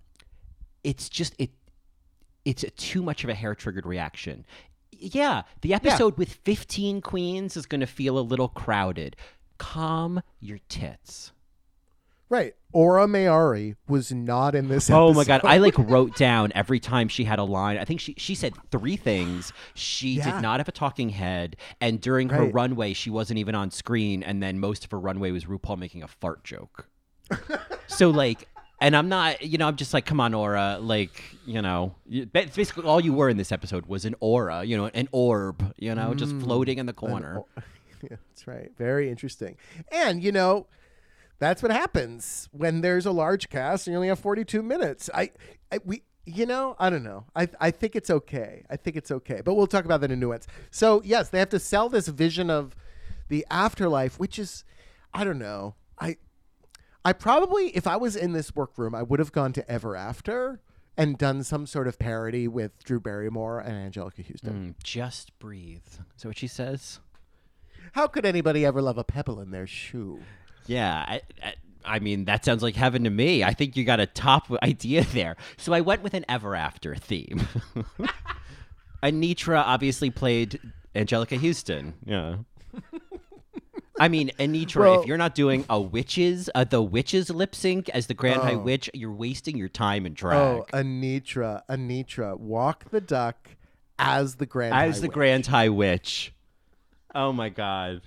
[0.82, 1.50] it's just it
[2.44, 4.44] it's a, too much of a hair triggered reaction.
[4.90, 9.16] Yeah, the episode with 15 queens is going to feel a little crowded.
[9.58, 11.32] Calm your tits.
[12.32, 12.54] Right.
[12.72, 15.42] Aura Mayari was not in this Oh my god.
[15.44, 17.76] I like wrote down every time she had a line.
[17.76, 19.52] I think she she said three things.
[19.74, 20.32] She Yeah.
[20.32, 24.22] did not have a talking head, and during her runway, she wasn't even on screen.
[24.22, 26.88] And then most of her runway was RuPaul making a fart joke.
[27.86, 28.48] so like,
[28.80, 32.56] and I'm not, you know, I'm just like, come on, Aura, like, you know, it's
[32.56, 35.94] basically all you were in this episode was an aura, you know, an orb, you
[35.94, 36.42] know, just mm.
[36.42, 37.42] floating in the corner.
[38.02, 38.70] yeah, that's right.
[38.78, 39.58] Very interesting.
[39.92, 40.66] And, you know,
[41.42, 45.10] that's what happens when there's a large cast and you only have 42 minutes.
[45.12, 45.30] I,
[45.70, 47.24] I we, you know, I don't know.
[47.34, 48.64] I, I think it's okay.
[48.70, 49.40] I think it's okay.
[49.44, 50.46] But we'll talk about that in nuance.
[50.70, 52.76] So, yes, they have to sell this vision of
[53.28, 54.64] the afterlife, which is,
[55.12, 55.74] I don't know.
[56.00, 56.16] I,
[57.04, 60.60] I probably, if I was in this workroom, I would have gone to Ever After
[60.96, 64.74] and done some sort of parody with Drew Barrymore and Anjelica Huston.
[64.78, 65.86] Mm, just breathe.
[66.16, 67.00] Is that what she says?
[67.92, 70.20] How could anybody ever love a pebble in their shoe?
[70.66, 73.42] Yeah, I, I, I mean that sounds like heaven to me.
[73.44, 75.36] I think you got a top idea there.
[75.56, 77.46] So I went with an ever after theme.
[79.02, 80.60] Anetra obviously played
[80.94, 81.94] Anjelica Huston.
[82.04, 82.36] Yeah.
[83.98, 87.88] I mean, Anetra, Well- if you're not doing a witches, uh, the witches lip sync
[87.90, 88.58] as the Grand High Oh.
[88.58, 90.38] Witch, you're wasting your time in drag.
[90.38, 93.50] Oh, Anetra, Anetra, walk the duck
[93.98, 94.74] as the grand.
[94.74, 95.14] as High the Witch.
[95.14, 96.32] Grand High Witch.
[97.14, 98.00] Oh my God.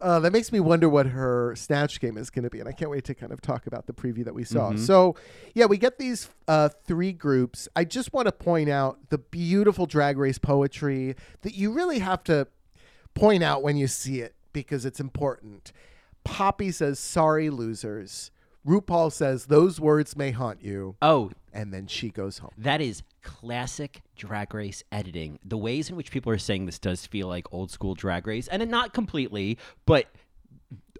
[0.00, 2.72] Uh, that makes me wonder what her snatch game is going to be, and I
[2.72, 4.70] can't wait to kind of talk about the preview that we saw.
[4.70, 4.78] Mm-hmm.
[4.78, 5.14] So,
[5.54, 7.68] yeah, we get these uh, three groups.
[7.76, 12.24] I just want to point out the beautiful drag race poetry that you really have
[12.24, 12.48] to
[13.14, 15.72] point out when you see it because it's important.
[16.24, 18.30] Poppy says, "Sorry, losers."
[18.66, 22.52] RuPaul says, "Those words may haunt you," Oh, and then she goes home.
[22.58, 25.38] That is classic drag race editing.
[25.44, 28.48] The ways in which people are saying this does feel like old school drag race,
[28.48, 30.06] and not completely, but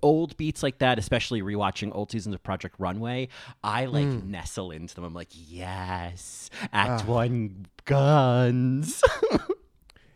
[0.02, 3.28] old beats like that, especially rewatching old seasons of Project Runway,
[3.62, 4.30] I like hmm.
[4.30, 5.04] nestle into them.
[5.04, 9.02] I'm like, yes, Act One guns.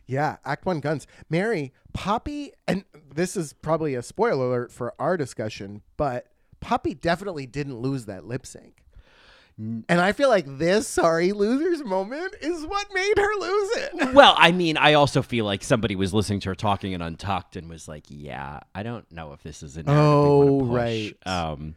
[0.06, 1.06] Yeah, Act One guns.
[1.30, 6.26] Mary, Poppy, and this is probably a spoiler alert for our discussion, but
[6.60, 8.83] Poppy definitely didn't lose that lip sync.
[9.56, 14.12] And I feel like this sorry losers moment is what made her lose it.
[14.14, 17.54] well, I mean, I also feel like somebody was listening to her talking in Untucked
[17.54, 20.68] and was like, yeah, I don't know if this is a narrative we Oh, push."
[20.70, 21.16] right.
[21.24, 21.76] Um,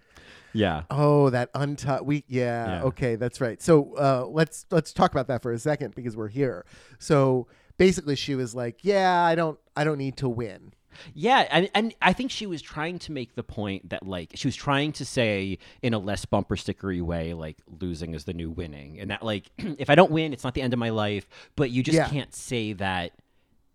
[0.54, 0.84] yeah.
[0.90, 2.84] Oh, that Untucked We yeah, Yeah.
[2.86, 3.62] Okay, that's right.
[3.62, 6.66] So uh, let's let's talk about that for a second because we're here.
[6.98, 10.74] So basically, she was like, "Yeah, I don't I don't need to win."
[11.14, 14.48] Yeah, and and I think she was trying to make the point that like she
[14.48, 18.50] was trying to say in a less bumper stickery way, like losing is the new
[18.50, 21.28] winning, and that like if I don't win, it's not the end of my life.
[21.56, 22.10] But you just Yeah.
[22.10, 23.14] can't say that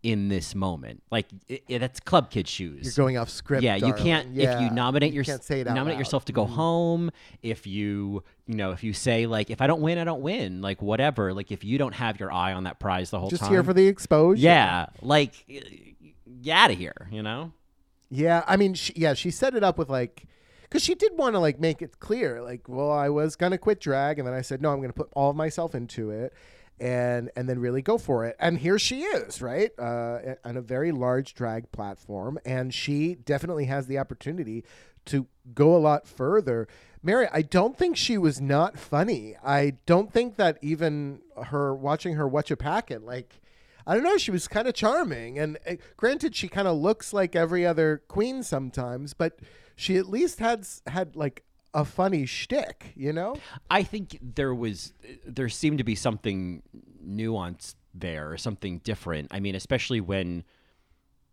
[0.03, 1.03] in this moment.
[1.11, 2.85] Like i i- that's club kid shoes.
[2.85, 3.63] You're going off script.
[3.63, 6.55] yeah, you can't if you nominate you your, it out nominate yourself to go mm-hmm.
[6.55, 7.11] home.
[7.43, 10.61] If you you know if you say like if I don't win, I don't win.
[10.61, 11.33] Like whatever.
[11.33, 13.49] Like if you don't have your eye on that prize the whole Just time.
[13.49, 14.43] Just here for the exposure.
[14.43, 15.45] yeah, like
[16.41, 17.09] get out of here.
[17.11, 17.53] You know.
[18.15, 20.27] Yeah, I mean, she, yeah, she set it up with like,
[20.65, 23.81] because she did want to like make it clear, like, well, I was gonna quit
[23.81, 26.35] drag, and then I said, no, I'm gonna put all of myself into it,
[26.79, 28.37] and and then really go for it.
[28.39, 33.65] And here she is, right, uh, on a very large drag platform, and she definitely
[33.65, 34.65] has the opportunity
[35.07, 36.69] to go a lot further.
[37.03, 39.37] Mary, I don't think she was not funny.
[39.43, 43.41] I don't think that even her watching her watch a packet, like,
[43.87, 45.39] I don't know, she was kind of charming.
[45.39, 49.39] And uh, granted, she kind of looks like every other queen sometimes, but
[49.77, 53.37] she at least had had like a funny shtick, you know?
[53.71, 54.93] I think there was
[55.27, 56.63] there seemed to be something
[57.05, 59.29] nuanced there, or something different.
[59.31, 60.45] I mean, especially when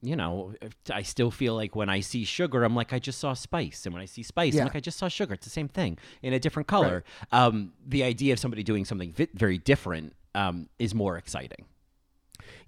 [0.02, 0.54] you know,
[0.90, 3.94] I still feel like when I see sugar, I'm like, I just saw spice, and
[3.94, 4.62] when I see spice, Yeah.
[4.62, 5.34] I'm like, I just saw sugar.
[5.34, 7.04] It's the same thing in a different color.
[7.34, 11.66] Um, the idea of somebody doing something vi- very different um, is more exciting.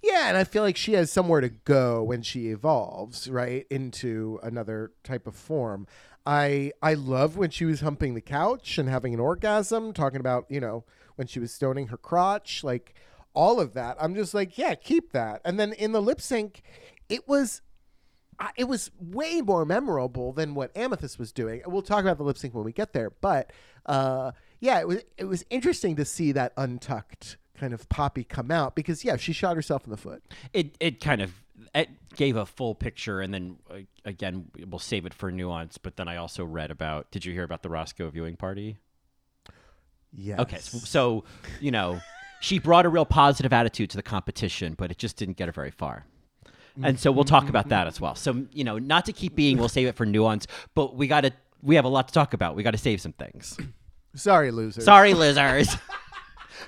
[0.02, 4.40] Yeah, and I feel like she has somewhere to go when she evolves, right, into
[4.42, 5.86] another type of form.
[6.26, 10.46] I I love when she was humping the couch and having an orgasm, talking about,
[10.48, 10.84] you know,
[11.16, 12.94] when she was stoning her crotch, like
[13.34, 13.96] all of that.
[14.00, 15.40] I'm just like, yeah, keep that.
[15.44, 16.62] And then in the lip sync,
[17.08, 17.62] it was
[18.56, 21.62] it was way more memorable than what Amethyst was doing.
[21.66, 23.52] We'll talk about the lip sync when we get there, but
[23.86, 28.50] uh, yeah, it was it was interesting to see that untucked kind of poppy come
[28.50, 30.22] out because yeah, she shot herself in the foot.
[30.52, 31.32] It it kind of
[31.74, 35.78] it gave a full picture, and then uh, again, we'll save it for nuance.
[35.78, 37.10] But then I also read about.
[37.10, 38.78] Did you hear about the Roscoe viewing party?
[40.12, 40.42] Yeah.
[40.42, 41.24] Okay, so, so
[41.60, 42.00] you know,
[42.40, 45.52] she brought a real positive attitude to the competition, but it just didn't get her
[45.52, 46.06] very far.
[46.82, 48.14] And so we'll talk about that as well.
[48.14, 51.22] So you know, not to keep being, we'll save it for nuance, but we got
[51.22, 51.32] to.
[51.62, 52.56] We have a lot to talk about.
[52.56, 53.56] We got to save some things.
[54.14, 54.84] Sorry, losers.
[54.84, 55.68] Sorry, losers.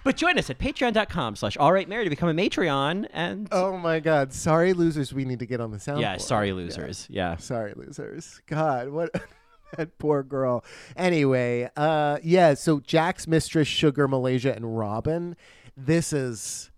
[0.03, 3.07] but join us at patreon.com slash all right mary to become a Matreon.
[3.13, 4.33] And Oh my God.
[4.33, 5.13] Sorry, losers.
[5.15, 6.01] We need to get on the sound.
[6.01, 7.07] yeah, sorry, losers.
[7.11, 7.37] Yeah.
[7.37, 8.41] Sorry, losers.
[8.47, 9.11] God, what
[9.77, 10.65] that poor girl.
[10.97, 12.55] Anyway, uh, yeah.
[12.55, 15.37] So Jax mistress, Sugar, Malaysia, and Robin.
[15.77, 16.71] This is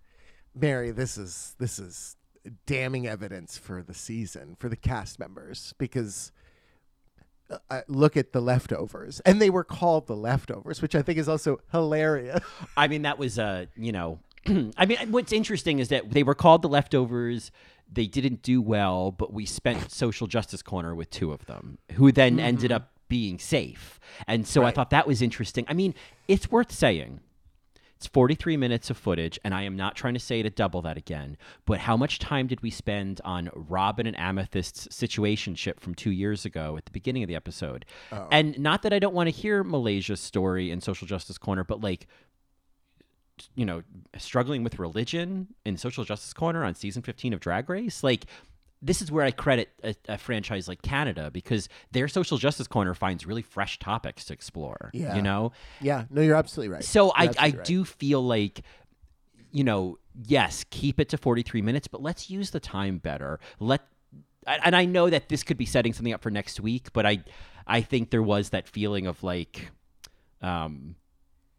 [0.54, 0.90] Mary.
[0.90, 2.16] This is this is
[2.66, 6.32] damning evidence for the season for the cast members because.
[7.70, 11.28] Uh, look at the leftovers, and they were called the leftovers, which I think is
[11.28, 12.40] also hilarious.
[12.76, 14.18] I mean, that was, uh, you know,
[14.76, 17.50] I mean, what's interesting is that they were called the leftovers.
[17.92, 22.10] They didn't do well, but we spent Social Justice Corner with two of them, who
[22.10, 24.00] then ended up being safe.
[24.26, 25.64] And so I thought that was interesting.
[25.68, 25.94] I mean,
[26.26, 27.20] it's worth saying.
[27.96, 30.98] It's 43 minutes of footage, and I am not trying to say to double that
[30.98, 36.10] again, but how much time did we spend on Robin and Amethyst's situationship from two
[36.10, 37.86] years ago at the beginning of the episode?
[38.30, 41.80] And not that I don't want to hear Malaysia's story in Social Justice Corner, but
[41.80, 42.06] like,
[43.54, 43.82] you know,
[44.18, 48.02] struggling with religion in Social Justice Corner on season 15 of Drag Race.
[48.02, 48.26] Like,
[48.82, 52.94] this is where I credit a, a franchise like Canada because their Social Justice Corner
[52.94, 54.90] finds really fresh topics to explore.
[54.92, 55.16] Yeah.
[55.16, 55.52] You know?
[55.80, 56.84] yeah, no, you're absolutely right.
[56.84, 57.66] So I, You're I absolutely right.
[57.66, 58.62] do feel like,
[59.50, 63.40] you know, yes, keep it to 43 minutes, but let's use the time better.
[63.58, 63.82] Let
[64.46, 67.24] and I know that this could be setting something up for next week, but I
[67.66, 69.70] I think there was that feeling of like
[70.42, 70.96] um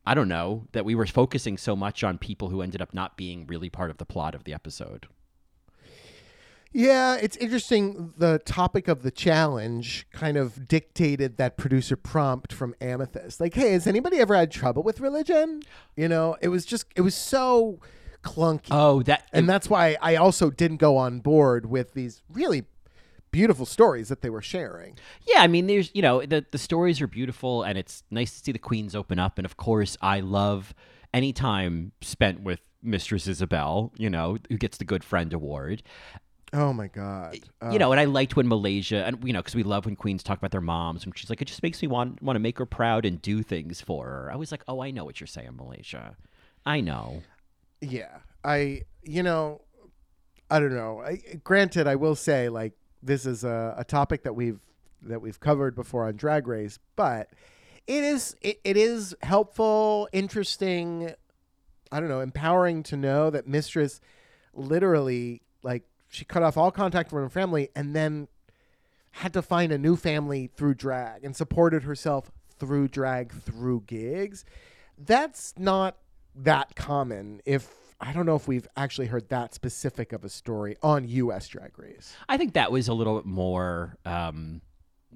[0.05, 3.17] I don't know, that we were focusing so much on people who ended up not
[3.17, 5.07] being really part of the plot of the episode.
[6.73, 8.13] Yeah, it's interesting.
[8.17, 13.39] The topic of the challenge kind of dictated that producer prompt from Amethyst.
[13.39, 15.61] Like, hey, has anybody ever had trouble with religion?
[15.95, 17.79] You know, it was just, it was so
[18.27, 18.67] clunky.
[18.71, 22.65] Oh, that and that's why I also didn't go on board with these really
[23.31, 24.97] beautiful stories that they were sharing.
[25.27, 28.45] Yeah, I mean, there's you know the the stories are beautiful, and it's nice to
[28.45, 29.37] see the queens open up.
[29.37, 30.73] And of course, I love
[31.13, 33.93] any time spent with Mistress Isabelle.
[33.97, 35.83] You know, who gets the Good Friend Award.
[36.53, 37.37] Oh my God.
[37.61, 39.95] Uh, You know, and I liked when Malaysia, and you know, because we love when
[39.95, 42.39] queens talk about their moms, and she's like, it just makes me want want to
[42.39, 44.31] make her proud and do things for her.
[44.31, 46.15] I was like, oh, I know what you're saying, Malaysia.
[46.65, 47.21] I know.
[47.81, 49.61] Yeah, I you know,
[50.49, 51.01] I don't know.
[51.01, 54.59] I, granted, I will say like this is a, a topic that we've
[55.03, 57.29] that we've covered before on Drag Race, but
[57.87, 61.11] it is it, it is helpful, interesting.
[61.91, 64.01] I don't know, empowering to know that Mistress
[64.53, 68.27] literally like she cut off all contact from her family and then
[69.11, 74.45] had to find a new family through drag and supported herself through drag through gigs.
[74.97, 75.97] That's not
[76.35, 80.77] that common if I don't know if we've actually heard that specific of a story
[80.83, 82.13] on US Drag Race.
[82.29, 83.97] I think that was a little bit more.
[84.05, 84.61] Um,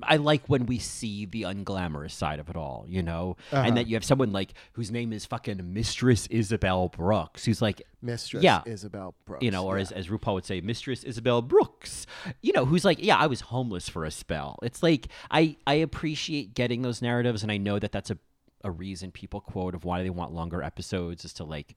[0.01, 3.81] I like when we see the unglamorous side of it all, you know, and that
[3.81, 3.89] uh-huh.
[3.89, 8.61] you have someone like whose name is fucking Mistress Isabelle Brooks, who's like, Mistress Yeah.
[8.65, 9.43] Isabelle Brooks.
[9.43, 9.81] you know, or yeah.
[9.81, 12.07] as, as RuPaul would say, Mistress Isabelle Brooks,
[12.41, 14.59] you know, who's like, yeah, I was homeless for a spell.
[14.63, 18.17] It's like I I appreciate getting those narratives, and I know that that's a
[18.63, 21.75] a reason people quote of why they want longer episodes is to like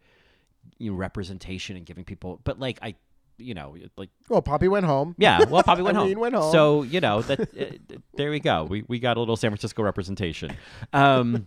[0.78, 2.94] you know representation and giving people, but like I
[3.38, 5.14] you know, like Well, Poppy went home.
[5.18, 6.12] yeah, well, Poppy went home.
[6.18, 6.52] Went home.
[6.52, 7.40] So you know that.
[7.40, 8.64] Uh, there we go.
[8.64, 10.56] We we got a little San Francisco representation.
[10.92, 11.46] Um,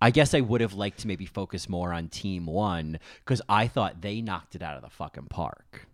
[0.00, 3.68] I guess I would have liked to maybe focus more on Team One because I
[3.68, 5.86] thought they knocked it out of the fucking park.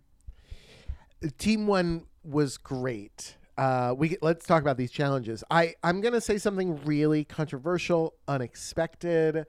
[1.37, 3.37] Team One was great.
[3.57, 5.43] Uh, we let's talk about these challenges.
[5.51, 9.45] I I'm gonna say something really controversial, unexpected.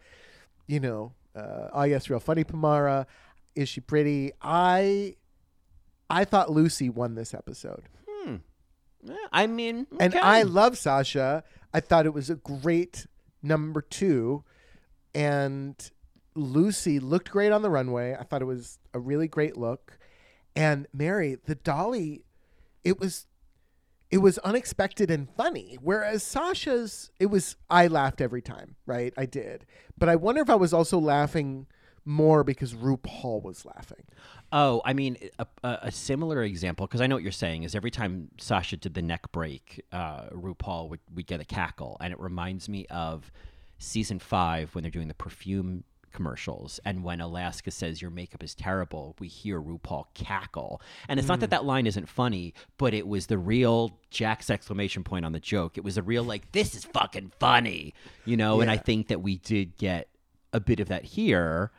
[0.67, 2.45] You know, uh, oh yes, real funny.
[2.45, 3.07] Pamara,
[3.55, 4.33] is she pretty?
[4.41, 5.17] I
[6.11, 7.89] I thought Lucy won this episode,
[9.09, 10.15] Eh, I mean, and.
[10.15, 11.43] I love Sasha.
[11.75, 13.07] I thought it was a great
[13.43, 14.45] number two,
[15.15, 15.75] and
[16.35, 18.15] Lucy looked great on the runway.
[18.19, 19.99] I thought it was a really great look,
[20.55, 22.25] and Mary, the dolly,
[22.85, 23.27] it was
[24.11, 25.79] it was unexpected and funny.
[25.81, 29.13] Whereas Sasha's, it was I laughed every time, right?
[29.17, 29.67] I did,
[29.99, 31.67] but I wonder if I was also laughing
[32.05, 34.05] more because RuPaul was laughing.
[34.51, 37.91] Oh, I mean, a, a, similar example because I know what you're saying is every
[37.91, 42.21] time Sasha did the neck break, uh, RuPaul would, would get a cackle, and it
[42.21, 43.31] reminds me of
[43.79, 48.55] season five when they're doing the perfume commercials, and when Alaska says your makeup is
[48.55, 53.07] terrible, we hear RuPaul cackle, and it's not that that line isn't funny, but it
[53.07, 55.79] was the real Jack's exclamation point on the joke.
[55.79, 59.23] It was a real like this is fucking funny, you know, and I think that
[59.23, 60.09] we did get
[60.53, 61.71] a bit of that here.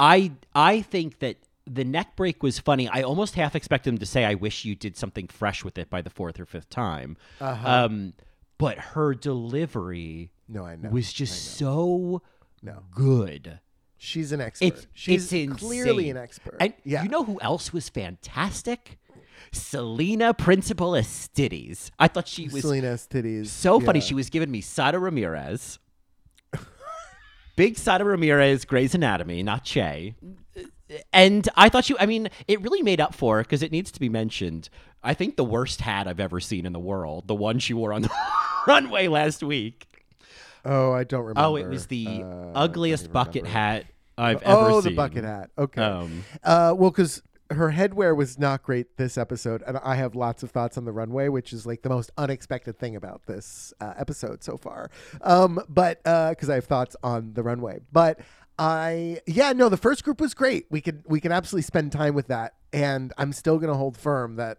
[0.00, 1.36] I I think that
[1.66, 2.88] the neck break was funny.
[2.88, 5.90] I almost half expected him to say, "I wish you did something fresh with it
[5.90, 8.14] by the fourth or fifth time." Um,
[8.58, 10.90] but her delivery No, I know.
[10.90, 12.22] was just so
[12.62, 12.82] no.
[12.90, 13.60] good.
[14.00, 14.66] She's an expert.
[14.66, 16.56] It's She's it's clearly an expert.
[16.60, 17.02] And yeah.
[17.02, 18.98] you know who else was fantastic?
[19.52, 21.90] Salina Principal EsTitties.
[21.98, 23.46] I thought she was Selena's titties.
[23.46, 24.00] so funny.
[24.00, 25.78] She was giving me Sara Ramirez.
[27.58, 30.14] Big Sara Ramirez, Grey's Anatomy, not Che.
[31.12, 34.00] And I thought she, I mean, it really made up for because it needs to
[34.00, 34.70] be mentioned.
[35.02, 37.92] I think the worst hat I've ever seen in the world, the one she wore
[37.92, 38.10] on the
[38.66, 39.86] runway last week.
[40.64, 41.40] Oh, I don't remember.
[41.42, 43.84] Oh, it was the Uh, ugliest bucket hat
[44.16, 44.92] I've ever Oh, seen.
[44.92, 45.50] the bucket hat.
[45.58, 45.82] Okay.
[45.82, 50.42] Um, Uh, well, because her headwear was not great this episode, and I have lots
[50.42, 53.94] of thoughts on the runway, which is like the most unexpected thing about this uh,
[53.96, 54.90] episode so far.
[55.22, 58.20] Um, but because I have thoughts on the runway, but
[58.58, 60.66] I yeah no, the first group was great.
[60.70, 64.36] We could we could absolutely spend time with that, and I'm still gonna hold firm
[64.36, 64.58] that.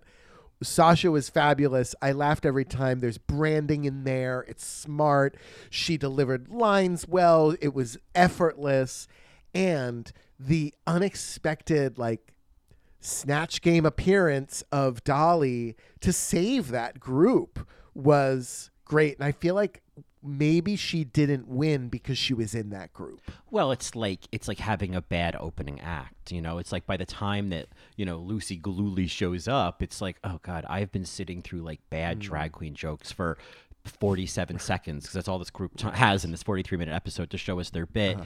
[0.62, 1.96] Sasha was fabulous.
[2.02, 3.00] I laughed every time.
[3.00, 4.44] There's branding in there.
[4.46, 5.38] It's smart.
[5.70, 7.56] She delivered lines well.
[7.62, 9.08] It was effortless.
[9.54, 12.34] And the unexpected, like,
[13.00, 19.16] snatch game appearance of Dolly to save that group was great.
[19.18, 19.82] And I feel like
[20.22, 23.22] maybe she didn't win because she was in that group.
[23.50, 26.32] Well, it's like it's like having a bad opening act.
[26.32, 30.02] You know, it's like by the time that you know Lucy Galooly shows up, it's
[30.02, 32.22] like, oh god, I've been sitting through like bad mm.
[32.22, 33.38] drag queen jokes for.
[33.90, 37.38] 47 seconds because that's all this group t- has in this 43 minute episode to
[37.38, 38.18] show us their bit.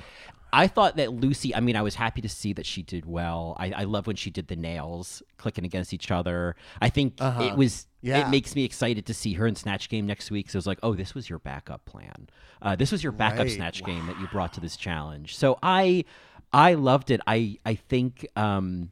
[0.56, 3.56] I thought that Lucy, I mean, I was happy to see that she did well.
[3.60, 6.56] I, I love when she did the nails clicking against each other.
[6.80, 8.28] I think it was, Yeah.
[8.28, 10.52] it makes me excited to see her in Snatch Game next week.
[10.52, 12.30] So it was like, oh, this was your backup plan.
[12.62, 13.52] Uh, this was your backup Right.
[13.52, 15.36] Snatch Game that you brought to this challenge.
[15.36, 16.06] So I,
[16.54, 17.20] I loved it.
[17.26, 18.92] I, I think, um,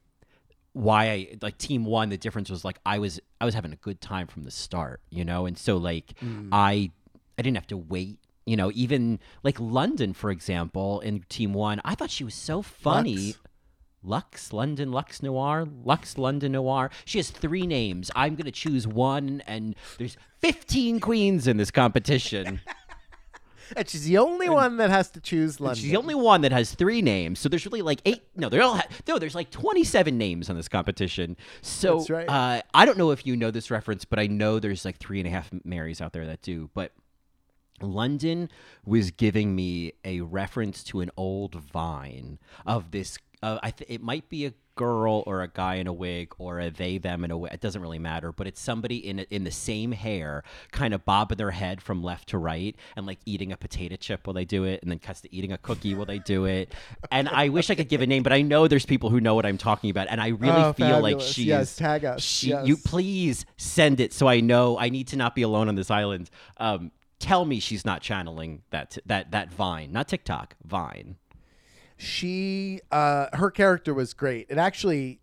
[0.73, 3.77] why I like team one, the difference was like I was I was having a
[3.77, 6.49] good time from the start, you know, and so like mm.
[6.51, 6.91] I
[7.37, 11.81] I didn't have to wait, you know, even like London, for example, in team one,
[11.83, 13.35] I thought she was so funny.
[14.03, 16.89] Luxx, London, Luxx Noir, Luxx London Noir.
[17.05, 18.09] She has three names.
[18.15, 22.61] I'm gonna choose one, and there's 15 queens in this competition.
[23.75, 25.81] And she's the only one that has to choose London.
[25.81, 27.39] She's the only one that has three names.
[27.39, 28.23] So there's really like eight.
[28.35, 28.75] No, they're all.
[28.75, 31.37] Ha- no, there's like 27 names on this competition.
[31.61, 32.27] So right.
[32.27, 35.19] uh, I don't know if you know this reference, but I know there's like three
[35.19, 36.69] and a half Marys out there that do.
[36.73, 36.91] But
[37.81, 38.49] London
[38.85, 43.17] was giving me a reference to an old vine of this.
[43.41, 46.59] Uh, I th- it might be a girl or a guy in a wig or
[46.59, 47.51] a they them in a wig.
[47.53, 51.37] It doesn't really matter, but it's somebody in in the same hair, kind of bobbing
[51.37, 54.63] their head from left to right and like eating a potato chip while they do
[54.63, 56.73] it, and then cuts to eating a cookie while they do it.
[57.11, 59.35] And I wish I could give a name, but I know there's people who know
[59.35, 61.33] what I'm talking about, and I really Oh, feel like fabulous.
[61.33, 61.75] she Yes, is.
[61.77, 62.21] tag us.
[62.23, 62.67] She, Yes.
[62.67, 65.91] you please send it so I know I need to not be alone on this
[65.91, 66.29] island.
[66.57, 71.17] Um, tell me she's not channeling that that that Vine, not TikTok, Vine.
[72.01, 75.19] She uh her character was great it actually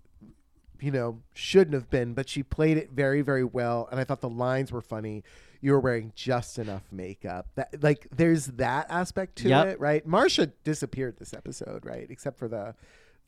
[0.80, 4.20] you know shouldn't have been but she played it very very well and i thought
[4.20, 5.24] the lines were funny
[5.60, 9.66] you were wearing just enough makeup that like there's that aspect to Yep.
[9.66, 12.74] it right marsha disappeared this episode right except for the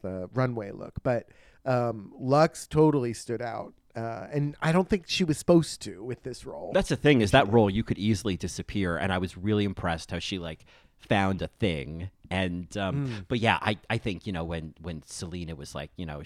[0.02, 1.28] the runway look, but
[1.66, 6.22] um, Luxx totally stood out, uh, and I don't think she was supposed to with
[6.22, 6.70] this role.
[6.72, 10.10] That's the thing is that role you could easily disappear, and I was really impressed
[10.10, 10.64] how she like
[10.96, 12.08] found a thing.
[12.32, 16.06] And um, but yeah, I, I think you know when when Salina was like, you
[16.06, 16.22] know,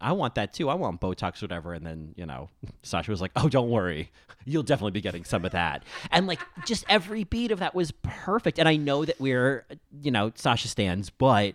[0.00, 0.68] I want that too.
[0.68, 1.72] I want Botox, whatever.
[1.72, 2.50] And then you know,
[2.82, 4.10] Sasha was like, oh, don't worry,
[4.44, 5.84] you'll definitely be getting some of that.
[6.10, 8.58] And like just every beat of that was perfect.
[8.58, 9.64] And I know that we're
[10.02, 11.54] you know Sasha stands, but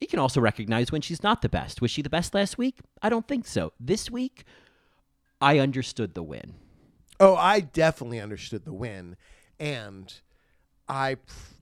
[0.00, 1.80] you can also recognize when she's not the best.
[1.82, 2.76] Was she the best last week?
[3.02, 3.72] I don't think so.
[3.80, 4.44] This week,
[5.40, 6.54] I understood the win.
[7.18, 9.16] Oh, I definitely understood the win,
[9.58, 10.14] and
[10.88, 11.16] I,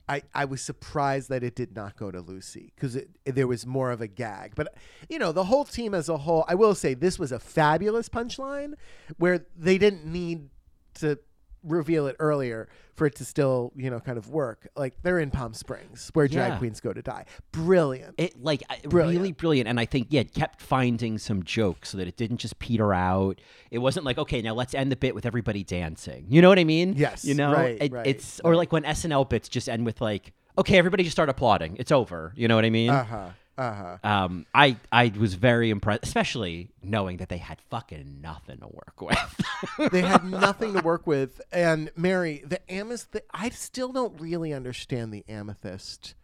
[0.09, 3.91] I, I was surprised that it did not go to Lucy because there was more
[3.91, 4.53] of a gag.
[4.55, 4.75] But
[5.09, 8.09] you know, the whole team as a whole, I will say this was a fabulous
[8.09, 8.75] punchline
[9.16, 10.51] where they didn't need
[10.95, 11.18] to
[11.65, 14.69] reveal it earlier for it to still you know kind of work.
[14.77, 16.59] Like they're in Palm Springs where drag Yeah.
[16.59, 17.25] queens go to die.
[17.53, 18.15] Brilliant.
[18.19, 19.19] It like I- Brilliant.
[19.21, 22.37] really brilliant, and I think yeah, it kept finding some jokes so that it didn't
[22.39, 23.41] just peter out.
[23.71, 26.27] It wasn't like okay, now let's end the bit with everybody dancing.
[26.29, 26.95] You know what I mean?
[26.97, 30.01] Yes, You know, right, It- right, it's or like when SNL bits just end with
[30.01, 31.77] like okay, everybody just start applauding.
[31.79, 32.33] It's over.
[32.37, 32.91] You know what I mean?
[32.91, 33.29] Uh huh.
[33.57, 34.09] Uh huh.
[34.09, 39.01] um, I I was very impressed, especially knowing that they had fucking nothing to work
[39.01, 39.91] with.
[39.93, 41.41] they had nothing to work with.
[41.53, 46.15] And Mary, the amethyst, I still don't really understand the amethyst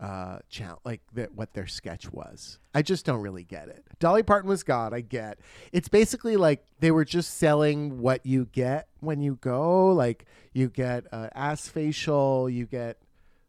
[0.00, 4.22] uh challenge like that what their sketch was i just don't really get it dolly
[4.22, 5.40] parton was god i get
[5.72, 10.68] it's basically like they were just selling what you get when you go like you
[10.68, 12.96] get uh, ass facial you get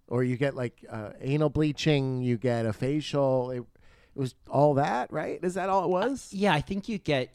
[0.10, 4.74] or you get like uh, anal bleaching you get a facial it, it was all
[4.74, 7.34] that right is that all it was yeah, I think you get.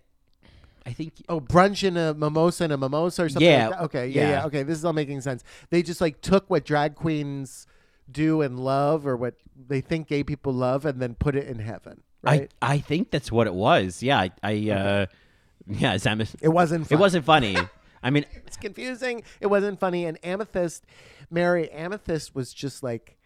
[0.87, 3.49] I think Oh, brunch and a mimosa and a mimosa or something.
[3.51, 3.85] Yeah, Like that?
[3.85, 4.09] Okay.
[4.09, 4.31] Yeah, yeah.
[4.31, 4.47] yeah.
[4.47, 4.63] Okay.
[4.65, 5.43] This is all making sense.
[5.71, 7.67] They just like took what drag queens
[8.11, 11.59] do and love, or what they think gay people love, and then put it in
[11.59, 12.03] heaven.
[12.23, 12.51] Right.
[12.61, 14.03] I I think that's what it was.
[14.03, 15.07] Yeah, I, I uh,
[15.67, 16.37] yeah, Zamis.
[16.43, 16.93] it wasn't.
[16.93, 17.57] It wasn't funny.
[18.05, 19.23] I mean, It's confusing.
[19.41, 20.05] It wasn't funny.
[20.05, 20.85] And Amethyst,
[21.31, 23.17] Mary Amethyst was just like,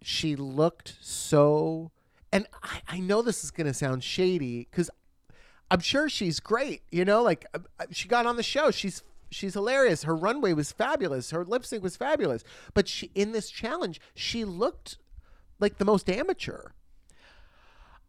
[0.00, 1.90] she looked so.
[2.32, 4.88] And I, I know this is going to sound shady because
[5.70, 6.82] I'm sure she's great.
[6.90, 8.70] You know, like uh, uh, she got on the show.
[8.70, 10.04] She's she's hilarious.
[10.04, 11.32] Her runway was fabulous.
[11.32, 12.44] Her lip sync was fabulous.
[12.72, 14.96] But she in this challenge, she looked
[15.58, 16.70] like the most amateur.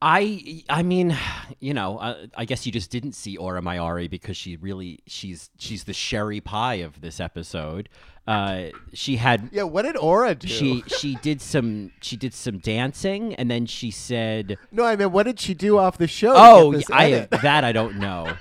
[0.01, 1.15] I I mean,
[1.59, 5.49] you know, I, I guess you just didn't see Aura Mayari because she really she's
[5.57, 7.89] she's the sherry pie of this episode.
[8.27, 10.47] Uh, she had Yeah, what did Aura do?
[10.47, 15.11] she she did some she did some dancing and then she said, no, I mean,
[15.11, 16.33] what did she do off the show?
[16.35, 18.33] "Oh, I that I don't know."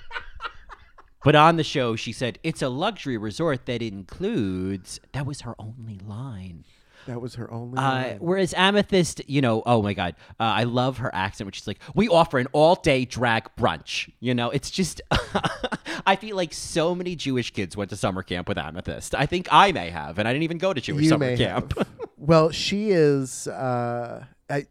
[1.22, 5.00] But on the show, she said it's a luxury resort that includes.
[5.12, 6.64] That was her only line.
[7.06, 7.78] That was her only.
[7.78, 11.66] Uh, whereas Amethyst, you know, oh my God, uh, I love her accent, which is
[11.66, 14.10] like, we offer an all day drag brunch.
[14.20, 15.00] You know, it's just,
[16.06, 19.14] I feel like so many Jewish kids went to summer camp with Amethyst.
[19.14, 21.74] I think I may have, and I didn't even go to Jewish you summer camp.
[22.16, 23.48] well, she is.
[23.48, 24.66] Uh, I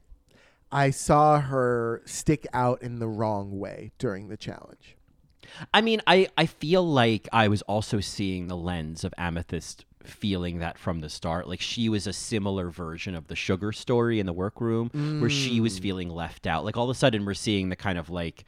[0.71, 4.95] I saw her stick out in the wrong way during the challenge.
[5.73, 10.59] I mean, I, I feel like I was also seeing the lens of Amethyst feeling
[10.59, 11.47] that from the start.
[11.47, 14.89] Like she was a similar version of the sugar story in the workroom
[15.19, 16.65] where she was feeling left out.
[16.65, 18.45] Like all of a sudden we're seeing the kind of like,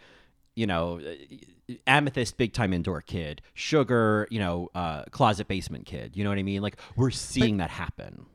[0.56, 6.16] you know, uh, Amethyst big time indoor kid, sugar, you know, uh, closet basement kid.
[6.16, 6.62] You know what I mean?
[6.62, 8.26] Like we're seeing that happen.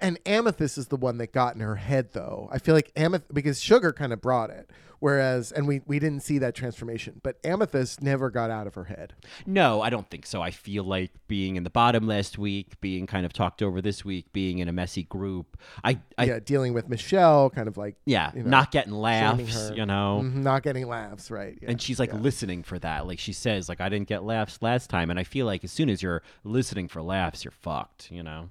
[0.00, 2.48] And Amethyst is the one that got in her head, though.
[2.52, 6.22] I feel like Amethyst because Sugar kind of brought it, whereas and we we didn't
[6.22, 9.14] see that transformation, but Amethyst never got out of her head.
[9.46, 10.42] No, I don't think so.
[10.42, 14.04] I feel like being in the bottom last week, being kind of talked over this
[14.04, 15.58] week, being in a messy group.
[15.84, 19.70] I, I yeah, dealing with Michelle, kind of like yeah, you know, not getting laughs,
[19.74, 20.22] you know.
[20.24, 21.58] Mhm, not getting laughs, right?
[21.60, 22.18] Yeah, and she's like yeah.
[22.18, 23.06] listening for that.
[23.06, 25.72] Like she says, like I didn't get laughs last time, and I feel like as
[25.72, 28.10] soon as you're listening for laughs, you're fucked.
[28.10, 28.48] You know.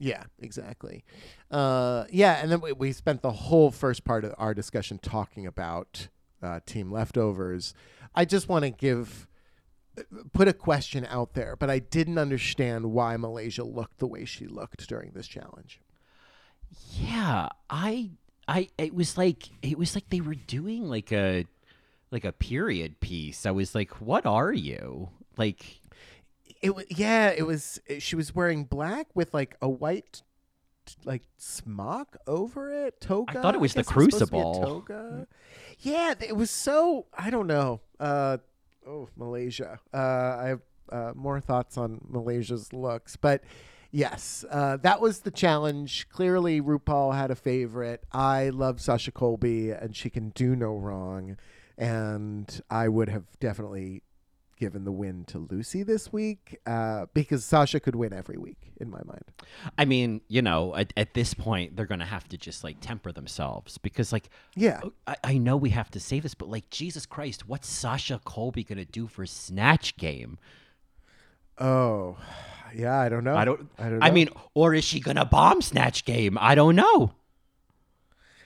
[0.00, 1.04] Yeah, exactly.
[1.50, 5.46] Uh, yeah, and then we, we spent the whole first part of our discussion talking
[5.46, 6.08] about
[6.42, 7.74] uh, team leftovers.
[8.14, 9.28] I just want to give
[10.32, 14.46] put a question out there, but I didn't understand why Malaysia looked the way she
[14.46, 15.80] looked during this challenge.
[16.92, 18.12] Yeah, I,
[18.48, 21.44] I, it was like it was like they were doing like a,
[22.10, 23.44] like a period piece.
[23.44, 25.79] I was like, what are you like?
[26.62, 30.22] It was yeah, it was she was wearing black with like a white
[31.04, 33.38] like smock over it, toga.
[33.38, 34.64] I thought it was the guess supposed to be a Crucible.
[34.64, 35.26] toga.
[35.78, 37.80] Yeah, it was so I don't know.
[37.98, 38.38] Uh
[38.86, 39.78] oh, Malaysia.
[39.94, 43.42] Uh I have uh, more thoughts on Malaysia's looks, but
[43.92, 46.08] Yes, uh, that was the challenge.
[46.10, 48.04] Clearly, RuPaul had a favorite.
[48.12, 51.36] I love Sasha Colby, and she can do no wrong.
[51.76, 54.04] And I would have definitely
[54.60, 58.90] given the win to Lucy this week uh, because Sasha could win every week in
[58.90, 59.24] my mind.
[59.78, 62.76] I mean, you know, at, at this point, they're going to have to just like
[62.80, 64.80] temper themselves because, like, Yeah.
[65.06, 68.62] I, I know we have to say this, but like, Jesus Christ, what's Sasha Colby
[68.62, 70.38] going to do for Snatch Game?
[71.58, 72.16] Oh,
[72.74, 72.98] yeah.
[73.00, 73.34] I don't know.
[73.34, 73.68] I don't.
[73.78, 74.02] I don't.
[74.02, 76.36] I mean, or is she going to bomb Snatch Game?
[76.40, 77.12] I don't know.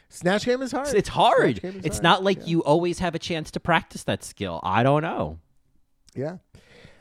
[0.09, 0.87] Snatch game is hard.
[0.87, 1.59] It's, it's hard.
[1.65, 2.03] Is It's hard.
[2.05, 2.47] not like Yeah.
[2.47, 4.61] you always have a chance to practice that skill.
[4.63, 5.41] I don't know.
[6.15, 6.39] Yeah.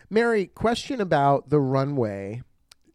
[0.09, 2.43] Mary, question about the runway.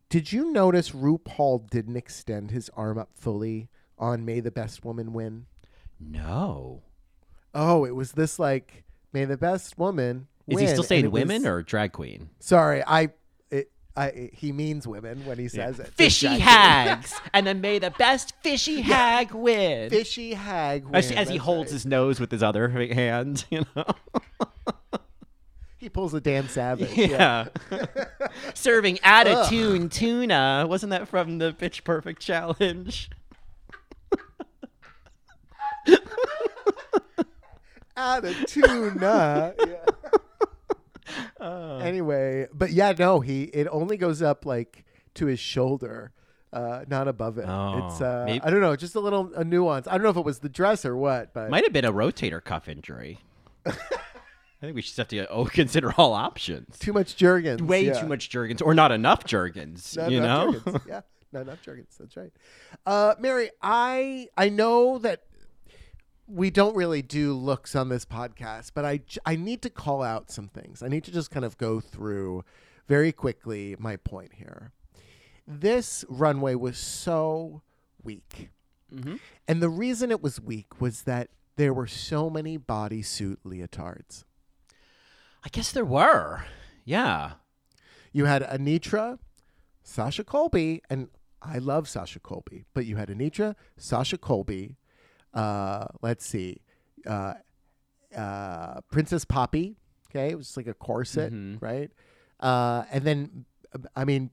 [0.09, 5.13] Did you notice RuPaul didn't extend his arm up fully on May the Best Woman
[5.13, 5.47] win?
[6.01, 6.83] No.
[7.55, 10.29] Oh, it was this like May the Best Woman.
[10.47, 12.31] Is win, he still saying it was- women or drag queen?
[12.41, 13.11] Sorry, I.
[13.97, 15.89] I, he means women when he says it.
[15.89, 19.91] Fishy hags, and then may the best fishy hag win.
[19.91, 20.85] Fishy hag.
[20.93, 21.73] as, win, as he holds right.
[21.73, 23.85] his nose with his other hand, you know.
[25.89, 26.95] He pulls a Dan Savage.
[26.95, 27.47] Yeah.
[28.55, 30.67] Serving attitude tuna.
[30.69, 33.09] Wasn't that from the Pitch Perfect challenge?
[37.97, 39.55] Attituna.
[41.41, 41.79] yeah.
[41.83, 44.85] Anyway, but yeah, no, he it only goes up like
[45.15, 46.13] to his shoulder,
[46.53, 47.43] uh, not above it.
[47.43, 49.89] it's Oh, uh, maybe- I don't know, just a little a nuance.
[49.89, 51.93] I don't know if it was the dress or what, but Might have been a
[51.93, 53.21] rotator cuff injury.
[54.61, 56.79] I think we should have to oh, consider all options.
[56.79, 57.63] too much Jergens.
[57.63, 58.01] Way yeah.
[58.01, 59.97] too much Jergens, or not enough Jergens.
[59.97, 60.53] Not you enough know.
[60.53, 60.85] Jergens.
[60.89, 61.01] yeah,
[61.33, 61.97] not enough Jergens.
[61.99, 62.33] That's right.
[62.85, 65.25] Uh, Mary, I I know that
[66.27, 70.31] we don't really do looks on this podcast, but I I need to call out
[70.31, 70.83] some things.
[70.83, 72.45] I need to just kind of go through
[72.89, 74.73] very quickly my point here.
[75.47, 77.63] This runway was so
[78.03, 78.51] weak.
[79.47, 84.25] And the reason it was weak was that there were so many bodysuit leotards.
[85.45, 86.45] I guess there were.
[86.85, 87.33] Yeah.
[88.13, 89.19] You had Anetra,
[89.83, 91.09] Sasha Colby, and
[91.41, 94.77] I love Sasha Colby, but you had Anetra, Sasha Colby,
[95.35, 96.61] uh, let's see,
[97.07, 97.35] uh,
[98.17, 99.77] uh, Princess Poppy.
[100.11, 101.91] Okay, it was like a corset, right?
[102.41, 103.45] Uh, and then,
[103.95, 104.31] I mean,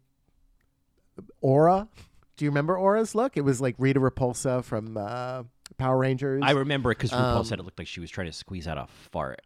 [1.42, 1.90] Aura.
[2.38, 3.38] Do you remember Aura's look?
[3.38, 5.44] It was like Rita Repulsa from uh,
[5.78, 6.42] Power Rangers.
[6.46, 8.78] I remember it because Um, said it looked like she was trying to squeeze out
[8.78, 9.42] a fart.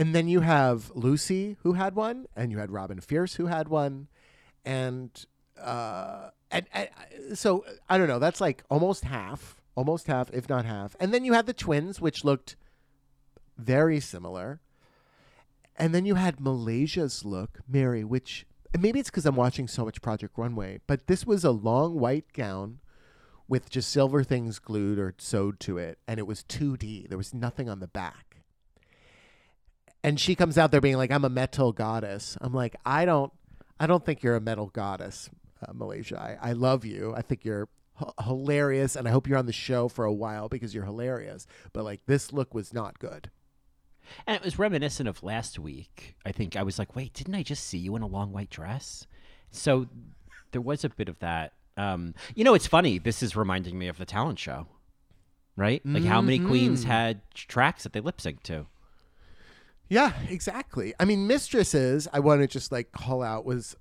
[0.00, 3.68] And then you have Lucy who had one, and you had Robin Fierce who had
[3.68, 4.08] one,
[4.64, 5.10] and
[5.60, 6.88] uh, and, and
[7.34, 8.18] so I don't know.
[8.18, 10.96] That's like almost half, almost half, if not half.
[10.98, 12.56] And then you had the twins, which looked
[13.58, 14.62] very similar.
[15.76, 18.46] And then you had Malaysia's look, Mary, which
[18.78, 22.32] maybe it's because I'm watching so much Project Runway, but this was a long white
[22.32, 22.78] gown
[23.48, 27.10] with just silver things glued or sewed to it, and it was 2D.
[27.10, 28.29] There was nothing on the back
[30.02, 33.32] and she comes out there being like i'm a metal goddess i'm like i don't
[33.78, 35.30] i don't think you're a metal goddess
[35.66, 37.68] uh, malaysia I, I love you i think you're
[38.00, 41.46] h- hilarious and i hope you're on the show for a while because you're hilarious
[41.72, 43.30] but like this look was not good
[44.26, 46.16] And it was reminiscent of last week.
[46.26, 48.50] I think I was like, wait, didn't I just see you in a long white
[48.50, 49.06] dress?
[49.52, 49.86] So
[50.50, 51.52] there was a bit of that.
[51.76, 52.98] Um, you know, it's funny.
[52.98, 54.66] This is reminding me of the talent show,
[55.56, 55.80] right?
[55.84, 58.66] Like how many queens had tracks that they lip synced to?
[59.90, 60.94] Yeah exactly.
[60.98, 63.76] I mean mistresses i want to just like call out was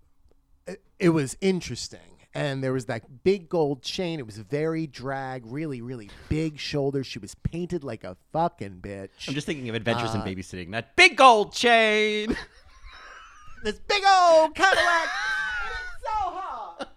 [0.67, 1.99] it, it was interesting.
[2.35, 4.19] And there was that big gold chain.
[4.19, 7.07] It was very drag really really big shoulders.
[7.07, 9.27] She was painted like a fucking bitch.
[9.27, 10.71] I'm just thinking of Adventures in Uh, Babysitting.
[10.71, 12.35] That big gold chain.
[13.63, 15.09] this big old cadillac.
[15.09, 16.89] And it's so hot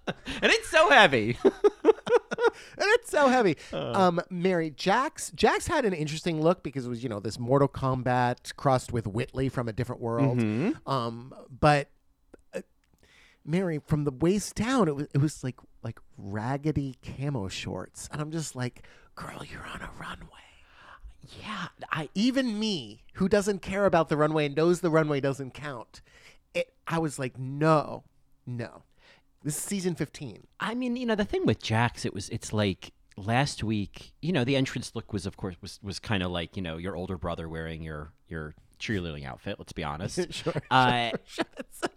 [0.42, 1.38] and it's so heavy.
[2.78, 3.56] and it's so heavy.
[3.72, 3.92] Uh.
[3.92, 7.68] um, Mary Jax Jax had an interesting look because it was you know this Mortal
[7.68, 10.38] Kombat crossed with Whitley from a different world.
[10.38, 10.88] Mm-hmm.
[10.90, 11.88] Um, but
[12.54, 12.60] uh,
[13.44, 18.20] Mary from the waist down, it was it was like like raggedy camo shorts, and
[18.20, 18.82] I'm just like,
[19.14, 20.28] girl, you're on a runway.
[21.40, 25.54] yeah, I Even me, who doesn't care about the runway and knows the runway doesn't
[25.54, 26.00] count,
[26.54, 26.72] it.
[26.86, 28.04] I was like, no,
[28.46, 28.82] no.
[29.44, 30.46] This is season 15.
[30.60, 34.12] I mean, you know, the thing with Jax, it was, it's like last week.
[34.20, 36.76] You know, the entrance look was, of course, was was kind of like you know
[36.76, 39.56] your older brother wearing your your cheerleading outfit.
[39.58, 40.18] Let's be honest.
[40.32, 41.10] Sure, Uh,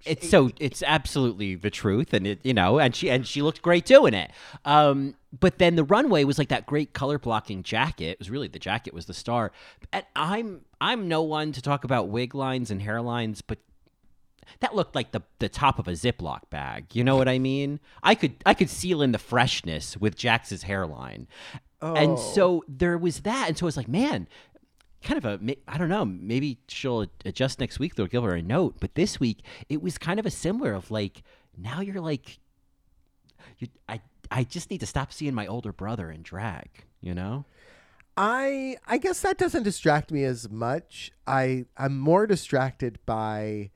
[0.06, 3.62] it's so it's absolutely the truth, and it you know, and she and she looked
[3.62, 4.32] great doing it.
[4.66, 8.06] Um, but then the runway was like that great color blocking jacket.
[8.12, 9.52] It was really the jacket was the star.
[9.92, 13.60] And I'm I'm no one to talk about wig lines and hairlines, but
[14.60, 16.96] that looked like the the top of a Ziploc bag.
[16.96, 17.80] You know what I mean?
[18.04, 21.28] I could I could seal in the freshness with Jax's hairline,
[21.82, 22.16] and Oh.
[22.18, 24.28] so there was that, and so I was like, man.
[25.04, 26.04] Kind of a I don't know.
[26.04, 27.94] Maybe she'll adjust next week.
[27.94, 28.78] They'll give her a note.
[28.80, 31.22] But this week, it was kind of a similar of like,
[31.56, 32.40] now you're like,
[33.60, 36.70] you, I, I just need to stop seeing my older brother in drag.
[37.02, 37.46] You know?
[38.18, 41.12] I I guess that doesn't distract me as much.
[41.28, 43.70] I I'm more distracted by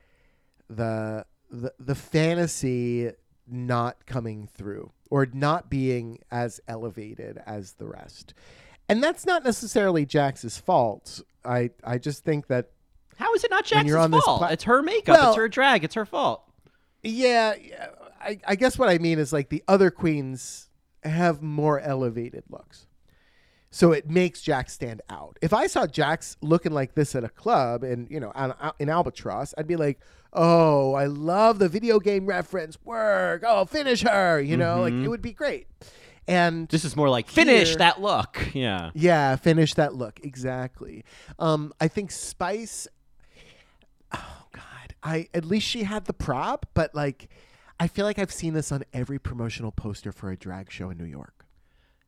[0.70, 3.12] the the the fantasy
[3.48, 8.34] not coming through or not being as elevated as the rest.
[8.88, 11.22] And that's not necessarily Jax's fault.
[11.44, 12.70] I I just think that
[13.18, 14.40] How is it not Jax's you're on this fault?
[14.40, 15.18] pla- it's her makeup.
[15.18, 15.84] Well- it's her drag.
[15.84, 16.44] It's her fault.
[17.04, 17.54] yeah,
[18.22, 20.70] I I guess what I mean is like the other queens
[21.04, 22.86] have more elevated looks.
[23.72, 25.38] So it makes Jax stand out.
[25.42, 28.72] If I saw Jax looking like this at a club and you know on, uh,
[28.80, 30.00] in Albatross, I'd be like,
[30.34, 32.78] "Oh, I love the video game reference.
[32.84, 33.44] Work.
[33.46, 35.68] Oh, finish her." You know, like it would be great.
[36.28, 38.50] And This is more like finish Here- that look.
[38.54, 38.92] Yeah.
[38.94, 41.04] yeah, finish that look exactly.
[41.40, 42.88] Um, I think Spice.
[44.14, 47.30] Oh God, I at least she had the prop, but like,
[47.80, 50.98] I feel like I've seen this on every promotional poster for a drag show in
[50.98, 51.46] New York.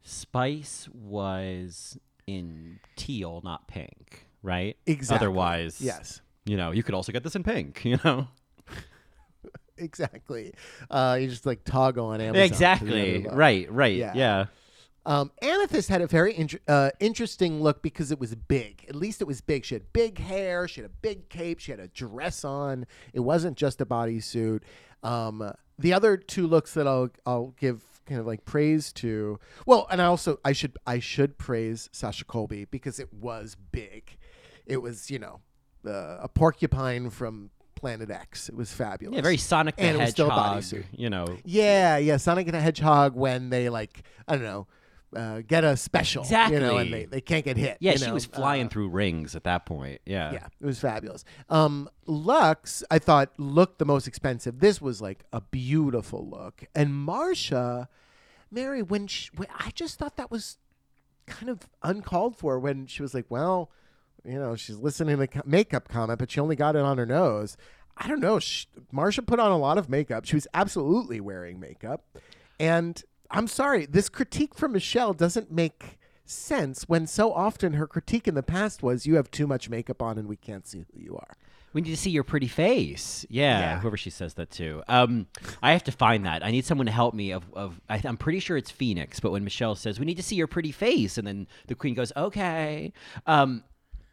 [0.04, 1.98] Spice was
[2.28, 4.78] in teal, not pink, right?
[4.86, 5.26] Exactly.
[5.28, 6.22] Otherwise, Yes.
[6.46, 7.84] You know, you could also get this in pink.
[7.86, 8.28] You know.
[9.78, 10.54] Exactly.
[10.90, 12.46] Uh, you just like toggle on Amazon.
[12.46, 13.26] exactly.
[13.28, 13.72] Right.
[13.72, 13.96] Right.
[13.96, 14.14] Yeah.
[14.16, 14.46] Yeah.
[15.04, 18.86] Um, Amethyst had a very inter- uh, interesting look because it was big.
[18.88, 19.66] At least it was big.
[19.66, 20.68] She had big hair.
[20.68, 21.58] She had a big cape.
[21.60, 22.86] She had a dress on.
[23.12, 24.62] It wasn't just a bodysuit.
[25.02, 29.40] Um, the other two looks that I'll I'll give kind of like praise to.
[29.66, 34.18] Well, and I also I should I should praise Sasha Colby because it was big.
[34.68, 35.40] It was you know
[35.86, 38.50] uh, a porcupine from Planet X.
[38.50, 39.16] It was fabulous.
[39.16, 39.22] Yeah.
[39.22, 40.58] Very Sonic the And it was still Hedgehog.
[40.62, 40.86] bodysuit.
[40.96, 41.38] You know.
[41.46, 44.68] Yeah, yeah, Sonic and the Hedgehog when they like I don't know,
[45.16, 47.78] uh, get a special, you know, and they, they can't get hit.
[47.80, 48.14] Yeah, she know?
[48.14, 50.00] was flying Uh, through rings at that point.
[50.06, 50.32] Yeah.
[50.32, 51.26] yeah, it was fabulous.
[51.50, 54.60] Um, Luxx, I thought looked the most expensive.
[54.60, 57.88] This was like a beautiful look, and Marsha,
[58.52, 60.58] Mary, when, she, when I just thought that was
[61.26, 63.72] kind of uncalled for when she was like, well,
[64.26, 67.58] you know, she's listening to makeup comment, but she only got it on her nose.
[67.98, 68.40] I don't know.
[68.40, 70.26] She, Marsha put on a lot of makeup.
[70.26, 72.04] She was absolutely wearing makeup.
[72.60, 78.28] And I'm sorry, this critique from Michelle doesn't make sense when so often her critique
[78.28, 81.00] in the past was you have too much makeup on and we can't see who
[81.00, 81.36] you are.
[81.74, 83.26] We need to see your pretty face.
[83.30, 83.80] Yeah, Yeah.
[83.80, 84.84] whoever she says that to.
[84.90, 85.28] Um,
[85.64, 86.44] I have to find that.
[86.44, 87.32] I need someone to help me.
[87.32, 90.24] Of, of I, I'm pretty sure it's Phoenix, but when Michelle says we need to
[90.24, 92.92] see your pretty face, and then the queen goes, "Okay."
[93.26, 93.64] Um,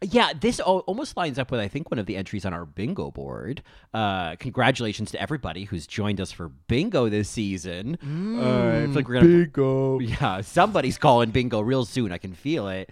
[0.01, 3.11] yeah, this almost lines up with I think one of the entries on our bingo
[3.11, 3.61] board.
[3.93, 7.97] Uh, congratulations to everybody who's joined us for bingo this season.
[8.01, 9.99] uh, it's like we're gonna Bingo.
[9.99, 12.13] yeah, somebody's calling bingo real soon.
[12.13, 12.91] I can feel it.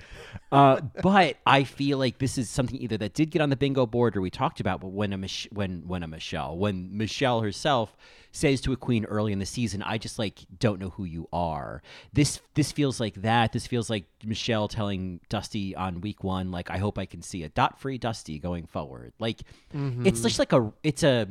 [0.51, 3.85] Uh, but I feel like this is something either that did get on the bingo
[3.85, 4.81] board or we talked about.
[4.81, 7.95] But when a Mich- when when a Michelle, when Michelle herself
[8.37, 11.27] says to a queen early in the season, "I just like don't know who you
[11.33, 11.81] are."
[12.13, 13.51] This this feels like that.
[13.51, 17.43] This feels like Michelle telling Dusty on week one, like, "I hope I can see
[17.43, 20.03] a dot free Dusty going forward." Like it's mm-hmm.
[20.03, 21.27] just like a it's a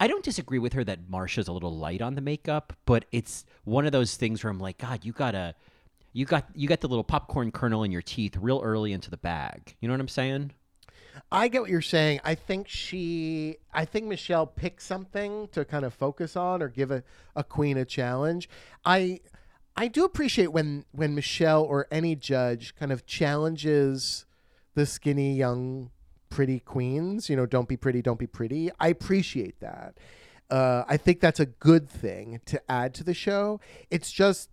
[0.00, 3.44] I don't disagree with her that Marsha's a little light on the makeup, but it's
[3.64, 5.54] one of those things where I'm like, God, you gotta,
[6.12, 9.16] you got, you got the little popcorn kernel in your teeth real early into the
[9.16, 9.76] bag.
[9.80, 10.52] You know what I'm saying?
[11.30, 12.20] I get what you're saying.
[12.24, 16.90] I think she, I think Michelle picked something to kind of focus on or give
[16.90, 17.02] a,
[17.34, 18.48] a queen a challenge.
[18.84, 19.20] I,
[19.76, 24.26] I do appreciate when when Michelle or any judge kind of challenges
[24.74, 25.90] the skinny young
[26.30, 27.30] pretty queens.
[27.30, 28.70] You know, don't be pretty, don't be pretty.
[28.80, 29.96] I appreciate that.
[30.50, 33.60] Uh, I think that's a good thing to add to the show.
[33.90, 34.50] It's just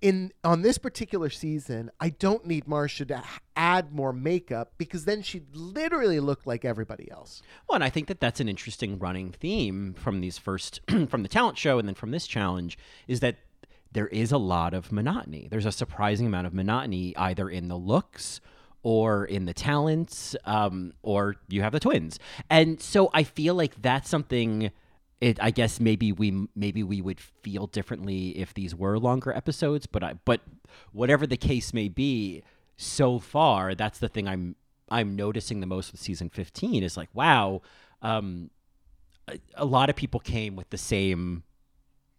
[0.00, 3.22] in on this particular season, I don't need Marsha to
[3.56, 7.42] add more makeup because then she'd literally look like everybody else.
[7.68, 11.28] Well, and I think that that's an interesting running theme from these first, from the
[11.28, 12.78] talent show and then from this challenge,
[13.08, 13.36] is that
[13.92, 15.48] there is a lot of monotony.
[15.50, 18.40] There's a surprising amount of monotony either in the looks
[18.82, 22.18] or in the talents, um, or you have the twins.
[22.48, 24.70] And so I feel like that's something.
[25.20, 29.86] It, I guess maybe we maybe we would feel differently if these were longer episodes,
[29.86, 30.40] but I but
[30.92, 32.42] whatever the case may be,
[32.76, 34.56] so far that's the thing I'm
[34.88, 37.60] I'm noticing the most with season 15 is like wow,
[38.00, 38.50] um,
[39.28, 41.42] a, a lot of people came with the same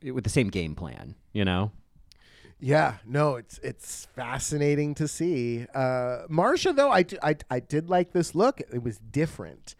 [0.04, 1.72] with the same game plan, you know.
[2.60, 5.66] Yeah, no, it's it's fascinating to see.
[5.74, 8.60] Uh, Marsha, though, I, I I did like this look.
[8.60, 9.76] It was different,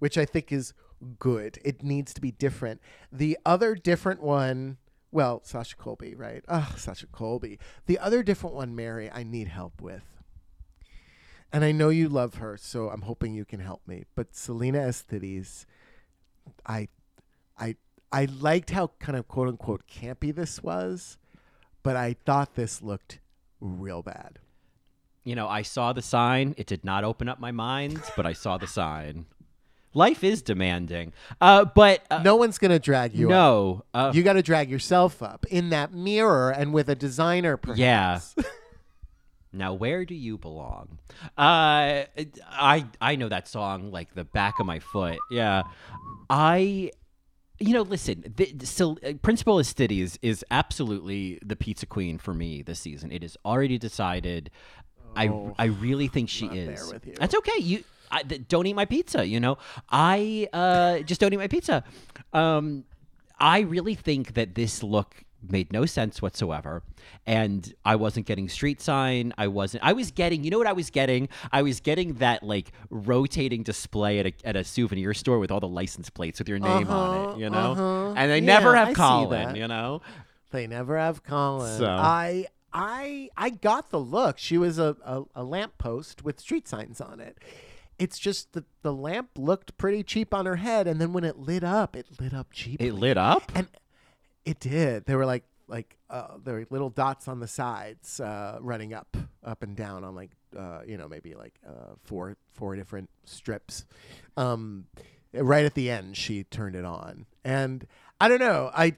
[0.00, 0.74] which I think is
[1.18, 1.58] good.
[1.64, 2.80] It needs to be different.
[3.12, 4.78] The other different one,
[5.10, 6.44] well, Sasha Colby, right?
[6.48, 7.58] Ah, Sasha Colby.
[7.86, 10.04] The other different one, Mary, I need help with.
[11.52, 14.04] And I know you love her, so I'm hoping you can help me.
[14.14, 15.64] But Salina EsTitties,
[16.66, 16.88] I,
[17.58, 17.76] I,
[18.12, 21.18] I liked how kind of quote unquote campy this was,
[21.82, 23.20] but I thought this looked
[23.60, 24.38] real bad.
[25.24, 26.54] You know, I saw the sign.
[26.56, 29.26] It did not open up my mind, but I saw the sign.
[29.96, 31.12] Life is demanding.
[31.40, 33.30] Uh, but uh, No one's gonna drag you up.
[33.30, 33.84] no.
[33.94, 37.56] Uh, You got to drag yourself up in that mirror and with a designer.
[37.56, 37.78] Perhaps.
[37.80, 38.20] Yeah.
[39.52, 40.98] Now, where do you belong?
[41.38, 42.04] Uh,
[42.50, 45.18] I I know that song like the back of my foot.
[45.30, 45.62] Yeah,
[46.28, 46.90] I.
[47.58, 48.34] You know, listen.
[48.36, 53.10] The, still, uh, Principal Astides is absolutely the pizza queen for me this season.
[53.10, 54.50] It is already decided.
[55.16, 56.92] I I really think she Oh, is.
[56.92, 57.14] with you.
[57.18, 57.58] That's okay.
[57.58, 59.26] You I, th- don't eat my pizza.
[59.26, 59.58] You know,
[59.90, 61.84] I uh, just don't eat my pizza.
[62.32, 62.84] Um,
[63.38, 66.82] I really think that this look made no sense whatsoever,
[67.26, 69.32] and I wasn't getting street sign.
[69.38, 69.84] I wasn't.
[69.84, 70.42] I was getting.
[70.42, 71.28] You know what I was getting?
[71.52, 75.60] I was getting that like rotating display at a at a souvenir store with all
[75.60, 77.38] the license plates with your name on Uh-huh, it.
[77.40, 78.14] You know, uh-huh.
[78.16, 79.54] and they never have I Colin.
[79.56, 80.00] You know.
[80.50, 81.78] They never have Colin.
[81.78, 84.38] So- I I I got the look.
[84.38, 87.38] She was a, a, a lamp post with street signs on it.
[87.98, 91.38] It's just that the lamp looked pretty cheap on her head, and then when it
[91.38, 92.80] lit up, it lit up cheap.
[92.80, 93.50] It lit up.
[93.54, 93.68] and
[94.44, 95.06] it did.
[95.06, 99.16] They were like like uh, there were little dots on the sides uh, running up
[99.44, 103.84] up and down on like uh, you know maybe like uh, four four different strips.
[104.36, 104.86] Um,
[105.32, 107.86] right at the end, she turned it on, and
[108.20, 108.70] I don't know.
[108.74, 108.96] I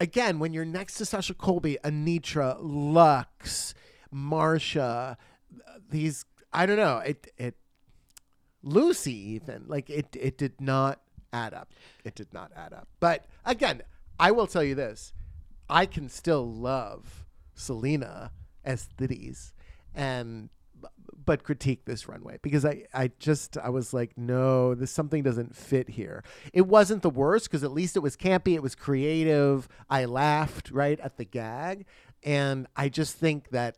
[0.00, 3.74] again when you're next to Sasha Colby, Anetra, Luxx,
[4.14, 5.16] Marsha,
[5.90, 6.98] these I don't know.
[6.98, 7.56] It it
[8.68, 11.00] Lucy even like it it did not
[11.32, 11.72] add up.
[12.04, 12.88] It did not add up.
[13.00, 13.82] But again,
[14.18, 15.12] I will tell you this:
[15.68, 18.32] I can still love Selena
[18.64, 19.52] as Thitties
[19.94, 20.50] and
[21.24, 25.56] but critique this runway because I, I just I was like no this something doesn't
[25.56, 26.22] fit here.
[26.52, 29.68] It wasn't the worst because at least it was campy, it was creative.
[29.90, 31.86] I laughed right at the gag,
[32.22, 33.76] and I just think that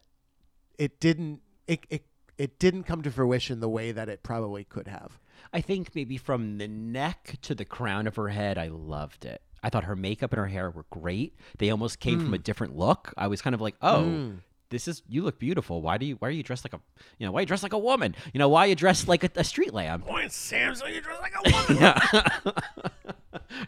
[0.79, 2.05] it didn't it it,
[2.41, 5.19] it didn't come to fruition the way that it probably could have.
[5.53, 9.43] I think maybe from the neck to the crown of her head, I loved it.
[9.63, 11.37] I thought her makeup and her hair were great.
[11.59, 12.43] They almost came from a mm.
[12.43, 13.13] different look.
[13.19, 14.39] I was kind of like, oh, mm.
[14.71, 15.83] this is you look beautiful.
[15.83, 16.81] Why do you why are you dressed like a
[17.19, 18.17] you know why are you dressed like a woman?
[18.33, 20.01] You know why are you dressed like a, a street lamb?
[20.01, 21.51] Point Sam, so you dressed like a
[22.49, 22.55] woman.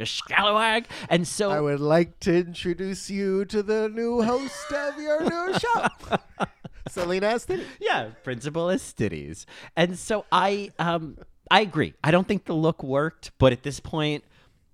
[0.00, 0.86] a scallywag.
[1.10, 5.58] And so I would like to introduce you to the new host of your new
[5.58, 5.88] show,
[6.88, 7.64] Selena Estini.
[7.80, 9.46] yeah, principal Astides.
[9.76, 11.18] And so I um
[11.50, 11.94] I agree.
[12.02, 14.24] I don't think the look worked, but at this point,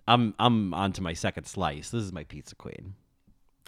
[0.07, 1.91] I'm I'm on to my second slice.
[1.91, 2.95] This is my pizza queen.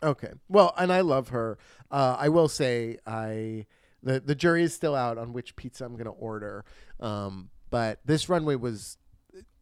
[0.02, 0.32] Okay.
[0.48, 1.58] Well, and I love her.
[1.90, 3.66] Uh, I will say I
[4.02, 6.64] the the jury is still out on which pizza I'm going to order.
[7.00, 8.96] Um, but this runway was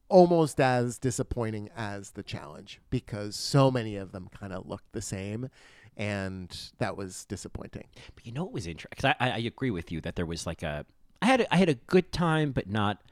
[0.09, 5.03] almost as disappointing as the challenge because so many of them kind of looked the
[5.03, 5.51] same
[5.99, 7.85] and that was disappointing.
[8.15, 8.91] But you know what was interesting?
[8.97, 10.87] Because I, I agree with you that there was like a
[11.21, 13.03] I had a, I had a good time, but not.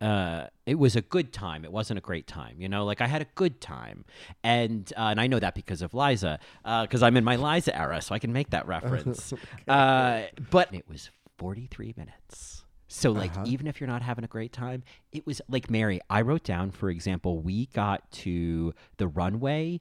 [0.00, 1.64] Uh, it was a good time.
[1.64, 2.84] It wasn't a great time, you know.
[2.84, 4.04] Like I had a good time,
[4.42, 8.00] and uh, and I know that because of Liza, because I'm in my Liza era,
[8.02, 9.32] so I can make that reference.
[9.68, 12.64] uh, but it was 43 minutes.
[12.88, 16.00] So like even if you're not having a great time, it was like Mary.
[16.10, 19.80] I wrote down, for example, we got to the runway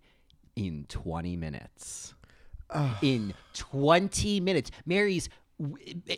[0.55, 2.13] in 20 minutes
[3.01, 4.71] in 20 minutes.
[4.85, 5.29] Mary's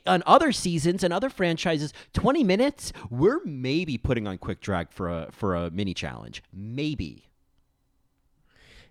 [0.07, 5.09] on other seasons and other franchises, 20 minutes, we're maybe putting on quick drag for
[5.09, 6.41] a for a mini challenge.
[6.53, 7.27] Maybe.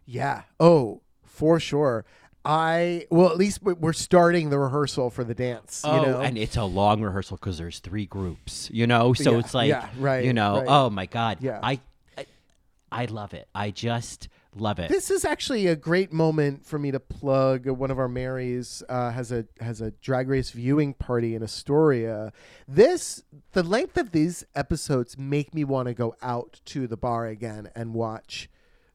[0.05, 0.43] Yeah.
[0.61, 2.05] Oh, for sure.
[2.45, 5.83] I well, at least we- we're starting the rehearsal for the dance.
[5.85, 6.21] Oh, you know?
[6.21, 9.13] and it's a long rehearsal because there's three groups, you know.
[9.15, 10.67] So Yeah, it's like, yeah, right, you know, right.
[10.69, 11.61] oh my god, Yeah.
[11.63, 11.79] I,
[12.19, 12.27] I,
[12.91, 13.47] I love it.
[13.55, 14.89] I just love it.
[14.89, 17.67] This is actually a great moment for me to plug.
[17.67, 22.33] One of our Marys uh, has a has a drag race viewing party in Astoria.
[22.69, 23.23] This
[23.53, 27.71] the length of these episodes make me want to go out to the bar again
[27.75, 28.49] and watch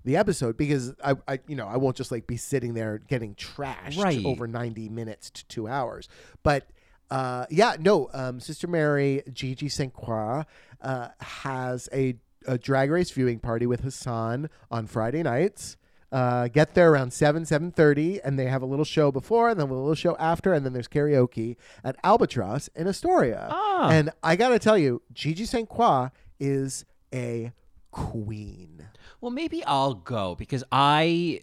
[0.05, 3.35] the episode because I, I you know I won't just like be sitting there getting
[3.35, 4.23] trashed Right.
[4.25, 6.07] over ninety minutes to two hours,
[6.43, 6.67] but.
[7.09, 8.09] Uh, yeah, no.
[8.11, 9.93] Um, Sister Mary Gigi St.
[9.93, 10.43] Croix
[10.81, 12.15] uh, has a,
[12.47, 15.77] a drag race viewing party with Hassan on Friday nights.
[16.09, 19.59] Uh, get there around seven seven thirty, and they have a little show before, and
[19.59, 23.49] then a little show after, and then there's karaoke at Albatross in Astoria.
[23.51, 23.89] Ah.
[23.89, 25.67] And I gotta tell you, Gigi St.
[25.67, 27.51] Croix is a
[27.91, 28.87] queen.
[29.19, 31.41] Well, maybe I'll go because I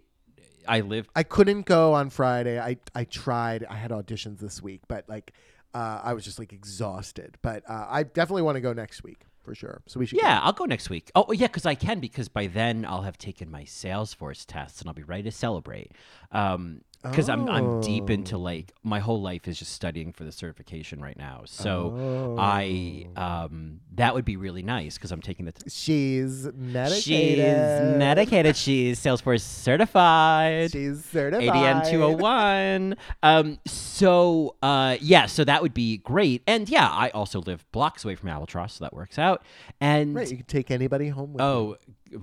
[0.67, 2.59] I live I couldn't go on Friday.
[2.59, 3.67] I I tried.
[3.69, 5.33] I had auditions this week, but like
[5.75, 7.37] uh, I was just like exhausted.
[7.43, 9.83] But uh, I definitely want to go next week for sure.
[9.87, 10.19] So we should.
[10.21, 11.11] Yeah, I'll go next week.
[11.15, 14.89] Oh, yeah, because I can because by then I'll have taken my Salesforce tests and
[14.89, 15.93] I'll be ready to celebrate.
[16.33, 20.33] Um, because I'm I'm deep into like my whole life is just studying for the
[20.33, 21.43] certification right now.
[21.45, 25.53] So I um that would be really nice because I'm taking the.
[25.53, 27.03] T- She's medicated.
[27.03, 28.57] She's medicated.
[28.57, 30.73] She's Salesforce certified.
[30.73, 31.49] She's certified.
[31.49, 32.97] ADM 201.
[33.23, 36.43] Um, so, uh, yeah, so that would be great.
[36.47, 39.43] And yeah, I also live blocks away from Albatross, so that works out.
[39.81, 41.47] And Right, you can take anybody home with you.
[41.47, 41.77] oh,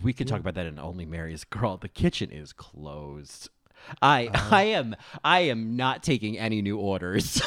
[0.03, 1.77] we could talk about that in Only Mary's Girl.
[1.77, 3.49] The kitchen is closed.
[4.01, 4.49] I uh-huh.
[4.55, 7.41] I am I am not taking any new orders.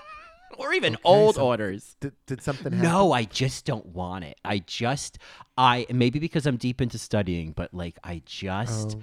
[0.58, 1.96] or even old so- orders.
[2.00, 2.80] Did, did something happen?
[2.88, 4.38] No, I just don't want it.
[4.44, 5.18] I just
[5.58, 9.02] I maybe because I'm deep into studying, but like I just Oh.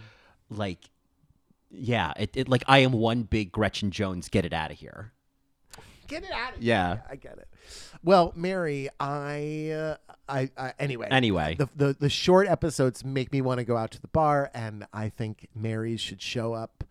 [0.50, 0.90] like
[1.70, 4.28] yeah, it, it like I am one big Gretchen Jones.
[4.30, 5.14] Get it out of here.
[6.12, 6.94] Get it out of Yeah.
[6.96, 7.04] here.
[7.10, 7.48] I get it.
[8.04, 11.08] Well, Mary, I, uh, I, I anyway.
[11.12, 11.56] Anyway.
[11.58, 14.86] the, the the short episodes make me want to go out to the bar, and
[14.94, 16.84] I think Mary should show up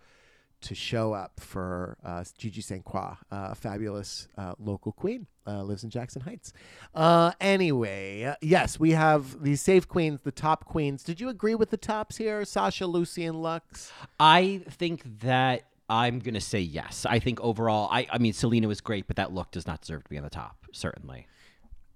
[0.63, 2.85] to show up for uh, Gigi St.
[2.85, 6.53] Croix, a fabulous uh, local queen, uh, lives in Jackson Heights.
[6.95, 11.03] Uh, anyway, uh, yes, we have the safe queens, the top queens.
[11.03, 13.91] Did you agree with the tops here, Sasha, Lucy, and Luxx?
[14.19, 17.05] I think that I'm gonna say yes.
[17.09, 20.05] I think overall, I I mean Salina was great, but that look does not deserve
[20.05, 20.67] to be on the top.
[20.73, 21.27] Certainly.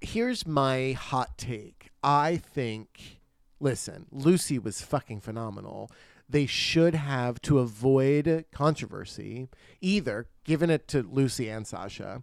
[0.00, 1.90] here's my hot take.
[2.02, 3.20] I think,
[3.60, 5.90] listen, Lucy was fucking phenomenal.
[6.28, 9.48] They should have, to avoid controversy,
[9.80, 12.22] either given it to Lucy and Sasha,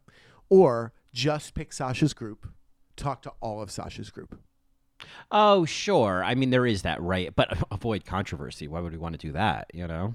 [0.49, 2.47] or just pick Sasha's group,
[2.95, 4.39] talk to all of Sasha's group.
[5.32, 6.24] Oh, sure.
[6.24, 7.36] I mean, there is that, right?
[7.36, 8.67] But avoid controversy.
[8.67, 9.72] Why would we want to do that?
[9.74, 10.13] You know?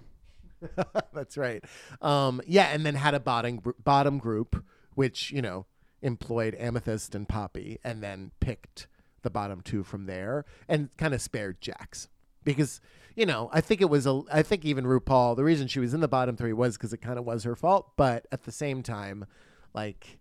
[1.12, 1.64] That's right.
[2.00, 5.66] Um, yeah, and then had a bottom bottom group, which you know
[6.02, 8.86] employed Amethyst and Poppy, and then picked
[9.22, 12.08] the bottom two from there, and kind of spared Jax
[12.44, 12.80] because
[13.14, 15.94] you know I think it was a I think even RuPaul the reason she was
[15.94, 18.52] in the bottom three was because it kind of was her fault, but at the
[18.52, 19.26] same time,
[19.74, 20.18] like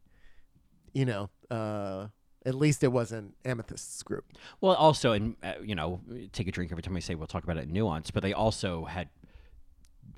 [0.93, 1.29] you know.
[1.49, 2.07] uh
[2.47, 4.25] at least it wasn't Amethyst's group.
[4.61, 7.43] Well, also, and uh, you know, take a drink every time I say we'll talk
[7.43, 8.11] about it in nuance.
[8.11, 9.09] But they also had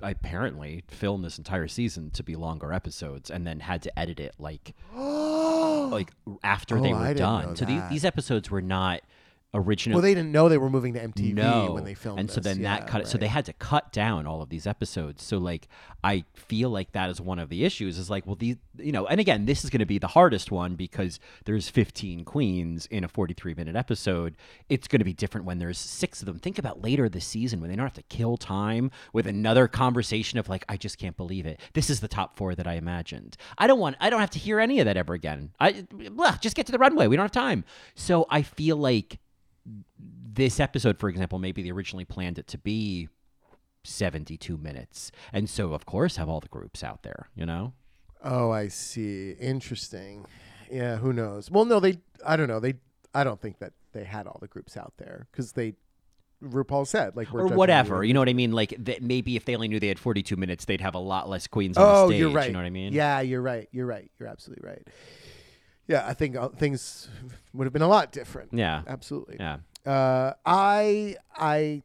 [0.00, 4.34] apparently filmed this entire season to be longer episodes, and then had to edit it
[4.38, 6.10] like like
[6.42, 7.56] after they Oh, were I done.
[7.56, 9.00] So these, these episodes were not
[9.54, 9.96] original.
[9.96, 12.36] Well, they didn't know they were moving to MTV no, when they filmed and so
[12.36, 12.44] this.
[12.44, 13.08] then Yeah, that cut it.
[13.08, 15.22] So they had to cut down all of these episodes.
[15.22, 15.68] So like,
[16.04, 17.98] I feel like that is one of the issues.
[17.98, 20.50] Is like, well, these, you know, and again, this is going to be the hardest
[20.50, 24.36] one because there's 15 queens in a 43 minute episode.
[24.68, 26.38] It's going to be different when there's six of them.
[26.38, 30.38] Think about later this season when they don't have to kill time with another conversation
[30.38, 31.58] of like, I just can't believe it.
[31.72, 33.36] This is the top four that I imagined.
[33.56, 33.96] I don't want.
[33.98, 35.52] I don't have to hear any of that ever again.
[35.58, 37.06] I blah, just get to the runway.
[37.06, 37.64] We don't have time.
[37.94, 39.18] So I feel like
[39.98, 43.08] this episode, for example, maybe they originally planned it to be
[43.84, 45.10] 72 minutes.
[45.32, 47.72] And so, of course, have all the groups out there, you know?
[48.22, 49.32] Oh, I see.
[49.40, 50.26] Interesting.
[50.70, 51.50] Yeah, who knows?
[51.50, 51.98] Well, no, they.
[52.26, 52.60] I don't know.
[52.60, 52.74] They.
[53.14, 55.74] I don't think that they had all the groups out there because they.
[56.44, 58.04] RuPaul said like we're or whatever.
[58.04, 58.14] you.
[58.14, 58.52] Know what I mean?
[58.52, 61.28] Like, th- maybe if they only knew they had 42 minutes, they'd have a lot
[61.28, 62.20] less queens on Oh, the stage.
[62.20, 62.46] you're right.
[62.46, 62.92] You know what I mean?
[62.92, 63.68] Yeah, you're right.
[63.72, 64.08] You're right.
[64.20, 64.86] You're absolutely right.
[65.88, 67.08] Yeah, I think uh, things
[67.54, 68.52] would have been a lot different.
[68.52, 68.82] Yeah.
[68.86, 69.36] Absolutely.
[69.40, 69.58] Yeah.
[69.84, 71.82] Uh, I I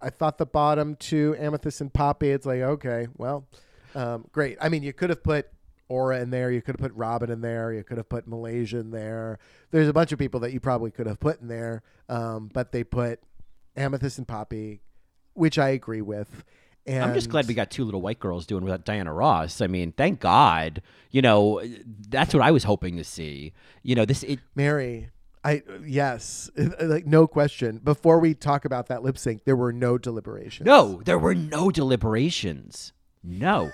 [0.00, 2.30] I thought the bottom two, Amethyst and Poppy.
[2.30, 3.46] It's like okay, well,
[3.94, 4.58] um, great.
[4.60, 5.48] I mean, you could have put
[5.88, 6.50] Aura in there.
[6.50, 7.72] You could have put Robin in there.
[7.72, 9.38] You could have put Malaysia in there.
[9.70, 12.72] There's a bunch of people that you probably could have put in there, um, but
[12.72, 13.20] they put
[13.76, 14.82] Amethyst and Poppy,
[15.32, 16.44] which I agree with.
[16.88, 19.60] And I'm just glad we got two little white girls doing without Diana Ross.
[19.60, 20.82] I mean, thank God.
[21.10, 21.62] You know,
[22.08, 23.52] that's what I was hoping to see.
[23.82, 25.10] You know, this it Mary.
[25.44, 27.78] I yes, like no question.
[27.78, 30.66] Before we talk about that lip sync, there were no deliberations.
[30.66, 32.92] No, there were no deliberations.
[33.22, 33.70] No.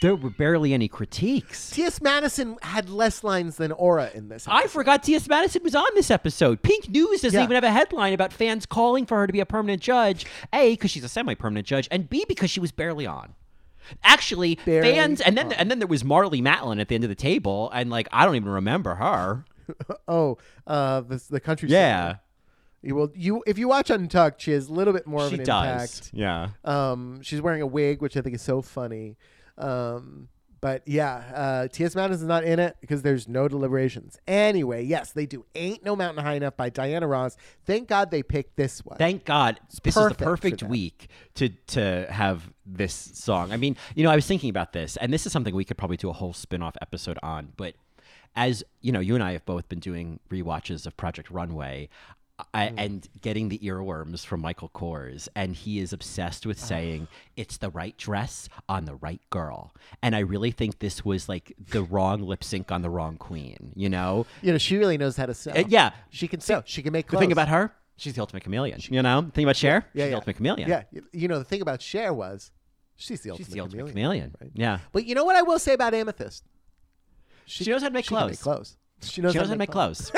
[0.00, 1.70] There were barely any critiques.
[1.70, 2.00] T.S.
[2.00, 4.46] Madison had less lines than Aura in this.
[4.48, 5.28] I forgot T.S.
[5.28, 6.62] Madison was on this episode.
[6.62, 7.44] Pink News doesn't Yeah.
[7.44, 10.24] even have a headline about fans calling for her to be a permanent judge.
[10.52, 13.34] A, because she's a semi-permanent judge, and B, because she was barely on.
[14.04, 17.10] Actually, Barely fans, and then and then there was Marley Matlin at the end of
[17.10, 19.44] the table, and like I don't even remember her.
[20.08, 20.36] Oh,
[20.66, 21.68] uh, the the country.
[21.68, 22.20] Yeah, singer.
[22.82, 25.40] You will you if you watch Untucked, she has a little bit more she of
[25.40, 25.66] an does.
[25.98, 26.10] impact.
[26.12, 29.16] Yeah, Um, she's wearing a wig, which I think is so funny.
[29.60, 30.28] Um,
[30.62, 31.94] But yeah, uh, T.S.
[31.94, 34.18] Madison is not in it because there's no deliberations.
[34.28, 35.46] Anyway, yes, they do.
[35.54, 37.38] Ain't No Mountain High Enough by Diana Ross.
[37.64, 38.98] Thank God they picked this one.
[38.98, 43.52] Thank God this is the perfect week to to have this song.
[43.52, 45.78] I mean, you know, I was thinking about this, and this is something we could
[45.78, 47.54] probably do a whole spin-off episode on.
[47.56, 47.74] But
[48.36, 51.88] as you know, you and I have both been doing rewatches of Project Runway.
[52.54, 52.74] I, Mm.
[52.78, 57.70] and getting the earworms from Michael Kors, and he is obsessed with saying it's the
[57.70, 59.74] right dress on the right girl.
[60.02, 63.72] And I really think this was like the wrong lip sync on the wrong queen.
[63.76, 65.52] You know, you know, she really knows how to sew.
[65.52, 65.90] Uh, yeah.
[66.10, 66.62] She can sew.
[66.66, 68.80] She can make the thing about her, she's the ultimate chameleon.
[68.88, 70.06] You know, the thing about Cher, yeah, she's yeah.
[70.10, 70.68] the ultimate chameleon.
[70.68, 70.82] Yeah,
[71.12, 72.50] you know, the thing about Cher was
[72.96, 74.30] she's the ultimate, She's the ultimate chameleon.
[74.32, 74.52] chameleon.
[74.54, 74.78] Yeah.
[74.92, 76.44] But you know what I will say about Amethyst?
[77.46, 78.30] She, knows how to make She clothes.
[78.30, 78.76] make clothes.
[79.02, 80.12] She knows, She knows how to make clothes.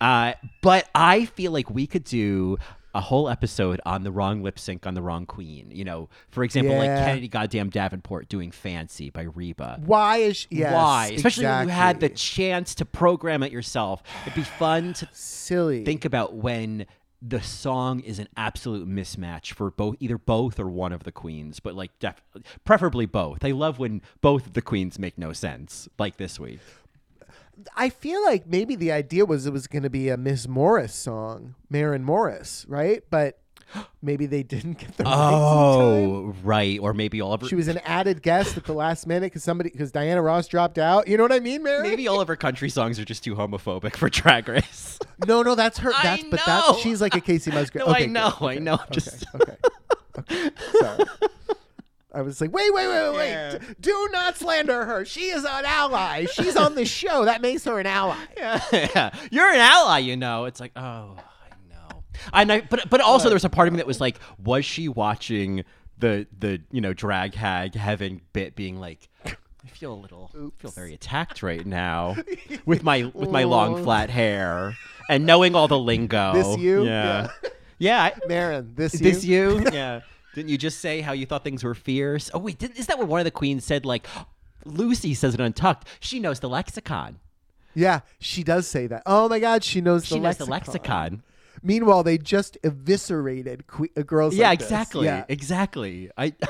[0.00, 2.58] Uh, but I feel like we could do
[2.96, 5.70] a whole episode on the wrong lip sync on the wrong queen.
[5.70, 9.80] You know, for example, like Kennedy Goddamn Davenport doing "Fancy" by Reba.
[9.84, 10.48] Why is she?
[10.50, 11.12] Yes, Why?
[11.14, 14.02] Especially when you had the chance to program it yourself.
[14.22, 15.84] It'd be fun to silly.
[15.84, 16.86] think about when
[17.22, 21.60] the song is an absolute mismatch for both either both or one of the queens
[21.60, 22.22] but like def-
[22.66, 26.60] preferably both i love when both of the queens make no sense like this week
[27.76, 30.94] I feel like maybe the idea was it was going to be a Miss Morris
[30.94, 33.02] song, Maren Morris, right?
[33.10, 33.38] But
[34.02, 36.10] maybe they didn't get the rights in oh, time.
[36.10, 39.42] oh right or maybe oliver She was an added guest at the last minute because
[39.42, 41.08] somebody because Diana Ross dropped out.
[41.08, 41.82] You know what I mean, Mary?
[41.82, 45.54] maybe all of her country songs are just too homophobic for drag race No, no,
[45.54, 45.92] that's her.
[45.94, 46.62] I That's but know.
[46.72, 47.84] that's she's like a Kacey Musgrave.
[47.86, 49.56] No, I okay, good, know, I okay, know, I'm Okay, just- okay.
[50.18, 50.50] okay.
[50.80, 51.04] Sorry.
[52.16, 53.58] I was like, wait, wait, wait, wait, Yeah.
[53.80, 55.04] Do not slander her.
[55.04, 56.24] She is an ally.
[56.26, 57.26] She's on the show.
[57.26, 58.16] That makes her an ally.
[58.36, 59.10] yeah, yeah.
[59.30, 62.02] you're an ally you know it's like oh i know
[62.32, 64.64] i know but but also there was a part of me that was like was
[64.64, 65.64] she watching
[65.98, 70.70] the the you know drag hag heaven bit being like I feel a little feel
[70.70, 72.16] very attacked right now
[72.66, 74.74] with my with my long flat hair
[75.10, 76.32] and knowing all the lingo.
[76.34, 76.84] This you?
[76.84, 77.28] Yeah.
[77.78, 78.02] Yeah.
[78.04, 79.00] I- Maren, this you?
[79.00, 79.64] this you?
[79.72, 80.00] Yeah.
[80.36, 82.30] Didn't you just say how you thought things were fierce?
[82.34, 83.86] Oh wait, didn't, is that what one of the queens said?
[83.86, 84.06] Like,
[84.66, 85.88] Loosey says it untucked.
[85.98, 87.20] She knows the lexicon.
[87.74, 89.02] Yeah, she does say that.
[89.06, 90.46] Oh my God, she knows She the knows lexicon.
[90.46, 91.22] the lexicon.
[91.62, 94.34] Meanwhile, they just eviscerated que- uh, girls.
[94.34, 94.68] yeah, like this.
[94.68, 95.06] exactly.
[95.06, 95.24] Yeah.
[95.26, 96.10] Exactly.
[96.18, 96.34] I.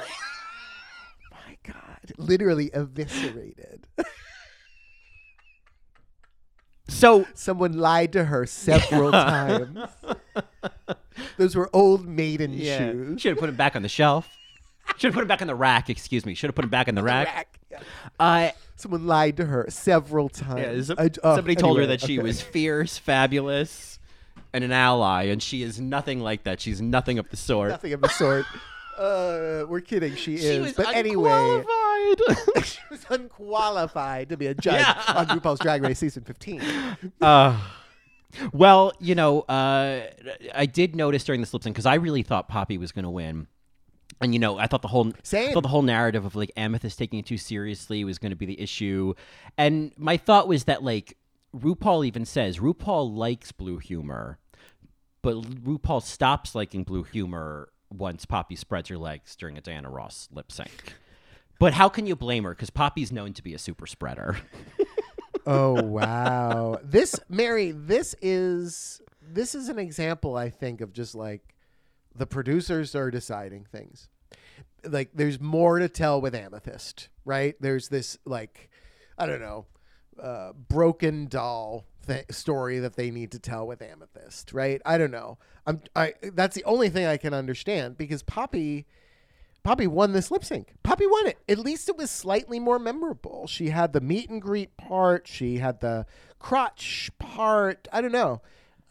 [1.30, 3.86] My God, literally eviscerated.
[6.88, 9.78] so Someone lied to her several times.
[11.38, 13.20] Those were old maiden yeah, shoes.
[13.20, 14.28] should have put them back on the shelf.
[14.96, 15.90] Should have put them back on the rack.
[15.90, 16.34] Excuse me.
[16.34, 17.26] Should have put them back on the rack.
[17.26, 17.58] Rack.
[17.70, 17.80] Yeah.
[18.20, 20.86] Uh, Someone lied to her several yeah, times.
[20.88, 22.22] some- I- oh, somebody told her anyway, that she okay.
[22.26, 23.98] was fierce, fabulous,
[24.52, 26.60] and an ally, and she is nothing like that.
[26.60, 27.70] She's nothing of the sort.
[27.70, 28.44] nothing of the sort.
[28.96, 30.14] Uh, we're kidding.
[30.16, 30.72] She, She is.
[30.72, 32.64] but anyway, unqualified.
[32.64, 35.02] she was unqualified to be a judge Yeah.
[35.14, 36.62] on RuPaul's Drag Race season 15.
[37.20, 37.58] Uh,
[38.52, 40.02] well, you know, uh,
[40.54, 43.10] I did notice during the lip sync because I really thought Poppy was going to
[43.10, 43.46] win.
[44.20, 45.50] And you know, I thought the whole Same.
[45.50, 48.36] I thought the whole narrative of like Amethyst taking it too seriously was going to
[48.36, 49.14] be the issue.
[49.58, 51.16] And my thought was that like
[51.54, 54.38] RuPaul even says RuPaul likes blue humor,
[55.22, 60.28] but RuPaul stops liking blue humor once Poppy spreads her legs during a Diana Ross
[60.32, 60.94] lip sync.
[61.58, 62.50] But how can you blame her?
[62.50, 64.36] Because Poppy's known to be a super spreader.
[65.48, 66.80] Oh wow.
[66.82, 71.54] this Mary, this is this is an example I think of just like
[72.16, 74.08] the producers are deciding things.
[74.84, 77.54] Like there's more to tell with Amethyst, right?
[77.60, 78.70] There's this like
[79.16, 79.66] I don't know,
[80.20, 84.80] uh, broken doll th- story that they need to tell with Amethyst, right?
[84.86, 85.38] I don't know.
[85.66, 88.86] I'm I that's the only thing I can understand because Poppy
[89.64, 90.74] Poppy won this lip sync.
[90.84, 91.38] Poppy won it.
[91.48, 93.46] At least it was slightly more memorable.
[93.48, 95.26] She had the meet and greet part.
[95.26, 96.06] She had the
[96.38, 97.88] crotch part.
[97.92, 98.42] I don't know.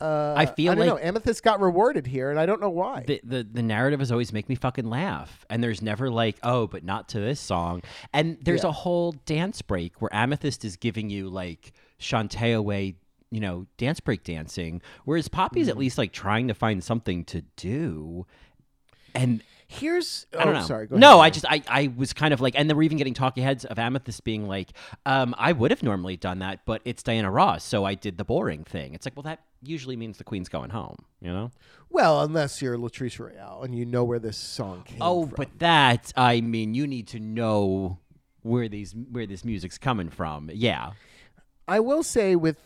[0.02, 0.94] Uh, I feel I don't know.
[0.96, 3.06] like- Amethyst got rewarded here, and I don't know why.
[3.08, 6.68] the, the the narrative has always make me fucking laugh and there's never like oh
[6.68, 8.70] but not to this song and there's Yeah.
[8.70, 12.96] a whole dance break where amethyst is giving you like Shantae away
[13.32, 15.72] you know dance break dancing whereas poppy's Mm.
[15.72, 18.26] at least like trying to find something to do
[19.14, 20.66] and Here's I don't oh, know.
[20.66, 22.84] Sorry, go no, ahead, I just I, I was kind of like, and then we're
[22.84, 24.70] even getting talking heads of Amethyst being like,
[25.08, 28.24] um, I would have normally done that, but it's Diana Ross, so I did the
[28.24, 28.94] boring thing.
[28.94, 31.50] It's like, well, that usually means the queen's going home, you know?
[31.90, 35.34] well, unless you're Latrice Royale and you know where this song came Oh, from.
[35.36, 37.98] but that I mean, you need to know
[38.44, 40.52] where these where this music's coming from.
[40.54, 40.92] Yeah,
[41.68, 42.60] I will say with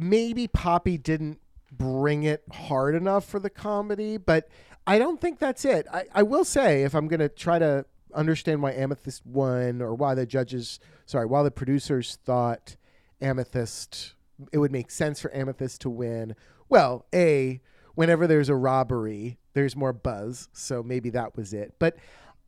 [0.00, 1.40] maybe Poppy didn't
[1.70, 4.48] bring it hard enough for the comedy, but
[4.86, 5.86] I don't think that's it.
[5.92, 10.14] I, I will say if I'm gonna try to understand why Amethyst won, or why
[10.14, 12.76] the judges, sorry, why the producers thought
[13.20, 14.14] Amethyst,
[14.52, 16.34] it would make sense for Amethyst to win.
[16.68, 17.60] Well, a
[17.94, 21.74] whenever there's a robbery, there's more buzz, so maybe that was it.
[21.78, 21.96] But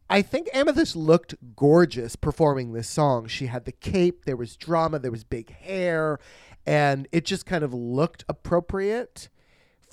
[0.09, 3.27] I think Amethyst looked gorgeous performing this song.
[3.27, 6.19] She had the cape, there was drama, there was big hair,
[6.67, 9.29] and it just kind of looked appropriate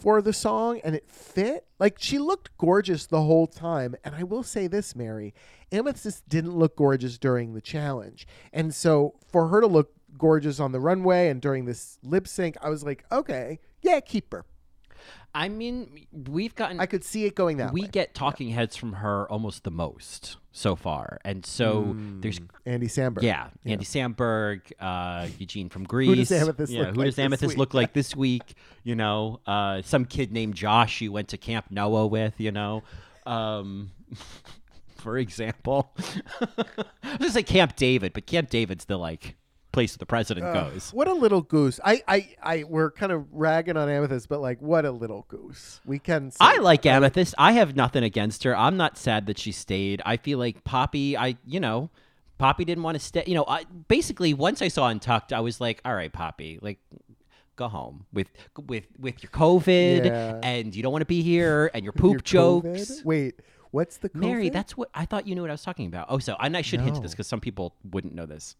[0.01, 1.67] for the song and it fit.
[1.79, 3.95] Like she looked gorgeous the whole time.
[4.03, 5.33] And I will say this, Mary,
[5.71, 8.27] Amethyst didn't look gorgeous during the challenge.
[8.51, 12.57] And so for her to look gorgeous on the runway and during this lip sync,
[12.61, 14.45] I was like, okay, yeah, keep her.
[15.33, 17.73] I mean, we've gotten I could see it going that way.
[17.73, 17.87] we way.
[17.87, 23.21] get talking heads from her almost the most so far, and so there's Andy Samberg.
[23.21, 26.29] yeah, Andy Samberg, uh, Eugene from Greece.
[26.29, 28.55] does Amethyst yeah, look who like does Amethyst look like this week?
[28.83, 32.33] You know, uh, some kid named Josh you went to Camp Noah with.
[32.39, 32.83] You know,
[33.25, 33.91] um,
[34.97, 35.93] for example,
[36.41, 36.47] I
[37.03, 39.37] was gonna say Camp David, but Camp David's the like
[39.71, 40.91] place the president goes.
[40.91, 41.79] What a little goose.
[41.83, 45.79] I, I, I, we're kind of ragging on Amethyst, but like, what a little goose.
[45.85, 46.31] We can.
[46.39, 47.35] I like Amethyst.
[47.37, 48.55] I have nothing against her.
[48.55, 50.01] I'm not sad that she stayed.
[50.05, 51.89] I feel like Poppy, I, you know,
[52.37, 53.23] Poppy didn't want to stay.
[53.27, 56.79] You know, I basically once I saw Untucked, I was like, all right, Poppy, like
[57.55, 58.27] go home with
[58.67, 60.39] with with your COVID Yeah.
[60.41, 62.67] and you don't want to be here and your poop Your jokes.
[62.67, 63.05] COVID?
[63.05, 63.35] Wait,
[63.69, 64.15] what's the COVID?
[64.15, 66.07] Mary, that's what I thought you knew what I was talking about.
[66.09, 68.55] Oh, so and I should hint to this because some people wouldn't know this.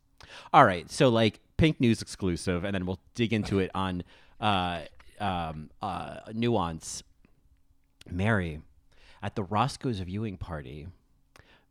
[0.54, 4.04] All right, so like Pink News exclusive, and then we'll dig into it on
[4.40, 4.82] uh,
[5.20, 7.04] um, uh, Nuance.
[8.10, 8.60] Mary,
[9.22, 10.88] at the Roscoe's viewing party,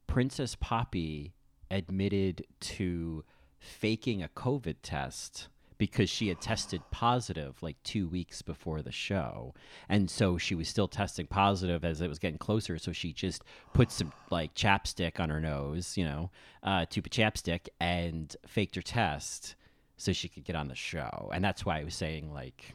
[0.07, 1.33] Princess Poppy
[1.71, 3.25] admitted to
[3.59, 5.49] faking a COVID test
[5.81, 9.55] because she had tested positive like two weeks before the show.
[9.89, 12.77] And so she was still testing positive as it was getting closer.
[12.77, 16.31] So she just put some like chapstick on her nose, you know,
[16.63, 19.55] uh, tube of chapstick, and faked her test
[19.97, 21.31] so she could get on the show.
[21.33, 22.75] And that's why I was saying, like,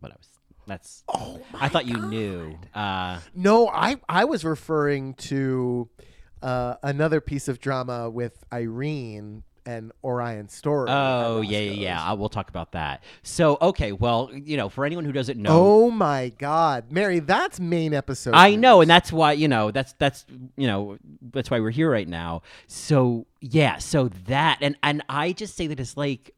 [0.00, 0.28] what I was.
[0.66, 1.04] That's.
[1.08, 2.58] Oh I thought you knew.
[2.74, 5.90] Uh, No, I I was referring to
[6.42, 10.88] uh, another piece of drama with Irene and Orion Story.
[10.90, 12.02] Oh yeah, yeah, yeah.
[12.02, 13.04] I, we'll talk about that.
[13.22, 17.60] So okay, well, you know, for anyone who doesn't know, Oh my God, Mary, that's
[17.60, 18.32] main episode.
[18.34, 18.60] I news.
[18.60, 20.24] know, and that's why you know that's that's
[20.56, 22.40] you know that's why we're here right now.
[22.66, 26.34] So yeah, so that and and I just say that it's like,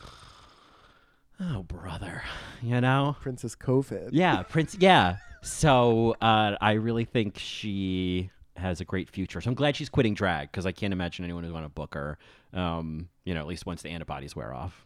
[1.40, 2.22] oh brother,
[2.62, 4.10] you know, Princess COVID.
[4.12, 5.16] yeah, Prince, yeah.
[5.42, 9.40] So uh, I really think she has a great future.
[9.40, 11.94] So I'm glad she's quitting drag because I can't imagine anyone would want to book
[11.94, 12.18] her.
[12.52, 14.84] Um, you know, at least once the antibodies wear off.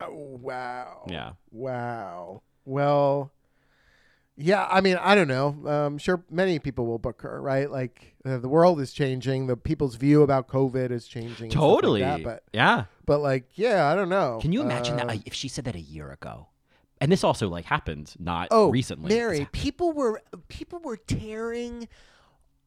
[0.00, 1.04] Oh, wow.
[1.08, 1.32] Yeah.
[1.50, 2.42] Wow.
[2.64, 3.30] Well,
[4.36, 4.66] yeah.
[4.70, 5.56] I mean, I don't know.
[5.70, 7.70] Um, sure, many people will book her, right?
[7.70, 9.46] Like uh, the world is changing.
[9.46, 11.50] The people's view about COVID is changing.
[11.50, 12.00] stuff like Totally.
[12.00, 12.84] that, but yeah.
[13.06, 14.38] but like, yeah, I don't know.
[14.42, 16.48] Can you imagine Uh, that if she said that a year ago?
[17.00, 19.14] And this also like happened not Oh, recently.
[19.14, 21.86] Mary, people were people were tearing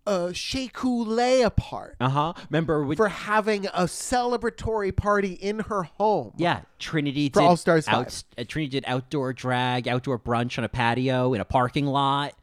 [0.07, 0.31] uh
[0.73, 2.33] Coulee apart Uh huh.
[2.49, 6.33] Remember with for having a celebratory party in her home.
[6.37, 10.63] yeah, Trinity For did All Stars out, uh, Trinity did outdoor drag, outdoor brunch on
[10.63, 12.33] a patio in a parking lot.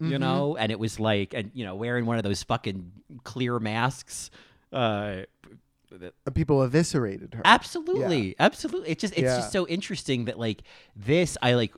[0.00, 0.12] Mm-hmm.
[0.12, 2.92] You know, and it was like, and you know, wearing one of those fucking
[3.24, 4.30] clear masks.
[4.72, 5.22] Uh,
[6.34, 7.42] people eviscerated her.
[7.44, 8.90] absolutely, absolutely.
[8.90, 9.36] It's just, it's Yeah.
[9.38, 10.62] just so interesting that like
[10.94, 11.74] this, I like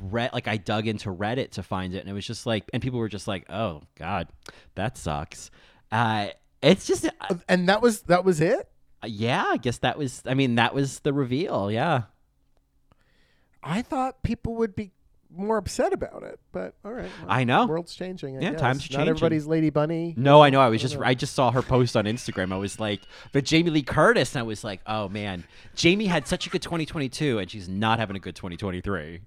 [0.00, 2.82] read, like I dug into Reddit to find it, and it was just like, and
[2.82, 4.28] people were just like, oh god,
[4.74, 5.50] that sucks.
[5.90, 6.28] Uh,
[6.62, 8.68] it's just, uh, and that was that was it.
[9.04, 11.70] yeah, I guess that was, I mean, that was the reveal.
[11.70, 12.02] Yeah.
[13.62, 14.90] I thought people would be
[15.34, 17.08] more upset about it, but all right.
[17.20, 17.66] well, I know.
[17.66, 18.36] World's changing.
[18.36, 18.60] I Yeah, guess.
[18.60, 19.08] times are Not changing.
[19.08, 20.14] everybody's Lady Bunny.
[20.16, 20.60] No, I know.
[20.60, 22.52] I was just I just saw her post on Instagram.
[22.52, 23.00] I was like,
[23.32, 25.44] but Jamie Lee Curtis, and I was like, oh man,
[25.74, 29.20] Jamie had such a good 2022, and she's not having a good 2023.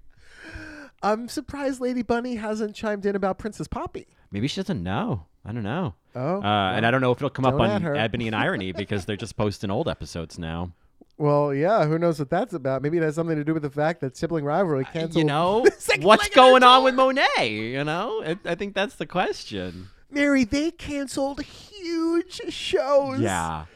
[1.02, 4.06] I'm surprised Lady Bunny hasn't chimed in about Princess Poppy.
[4.30, 5.26] Maybe she doesn't know.
[5.44, 5.94] I don't know.
[6.14, 7.96] Oh, uh, and I don't know if it'll come up on.
[7.96, 10.72] Ebony and Irony because they're just posting old episodes now.
[11.18, 11.86] Well, yeah.
[11.86, 12.82] Who knows what that's about?
[12.82, 15.16] Maybe it has something to do with the fact that sibling rivalry canceled.
[15.16, 17.48] You know, what's leg of her going on with Monet?
[17.48, 19.88] You know, I, I think that's the question.
[20.10, 23.20] Mary, they canceled huge shows.
[23.20, 23.66] Yeah.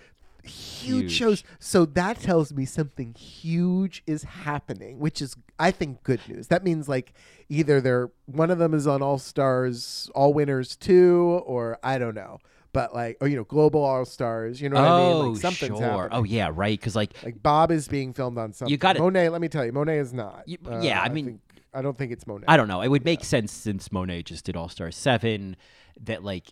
[0.44, 1.12] Huge, Huge.
[1.12, 1.44] shows.
[1.58, 6.48] So that tells me something huge is happening, which is I think good news.
[6.48, 7.12] That means like
[7.48, 12.14] either they're one of them is on All Stars, All Winners two, or I don't
[12.14, 12.38] know,
[12.72, 14.60] but like or you know Global All Stars.
[14.60, 15.12] You know what I mean?
[15.12, 15.86] oh, Like something's sure.
[15.86, 16.08] happening.
[16.12, 16.78] Oh, yeah, right.
[16.78, 18.70] Because like, Like Bob is being filmed on something.
[18.70, 19.28] You gotta- Monet.
[19.28, 20.44] Let me tell you, Monet is not.
[20.46, 21.40] You- Uh, yeah, I mean- think,
[21.72, 22.46] I don't think it's Monet.
[22.48, 22.80] I don't know.
[22.82, 25.56] It would make sense since Monet just did All Star Seven
[26.02, 26.46] that like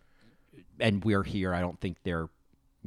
[0.81, 1.52] and we're here.
[1.55, 2.28] I don't think they're,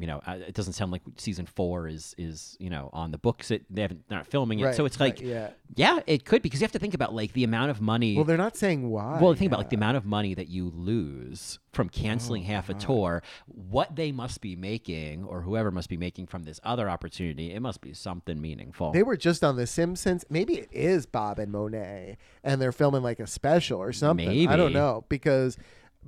[0.01, 3.19] you know, uh, it doesn't sound like season four is is you know on the
[3.19, 3.51] books.
[3.51, 5.51] It they haven't they're not filming it, Right, so it's right, like yeah.
[5.75, 8.15] yeah, it could because you have to think about like the amount of money.
[8.15, 9.19] Well, they're not saying why.
[9.21, 12.73] well, think about like the amount of money that you lose from canceling half a
[12.73, 13.21] tour.
[13.45, 17.59] What they must be making, or whoever must be making from this other opportunity, it
[17.61, 18.91] must be something meaningful.
[18.93, 20.25] They were just on The Simpsons.
[20.29, 24.47] Maybe it is Bob and Monet, and they're filming like a special or something.
[24.47, 25.57] I don't know because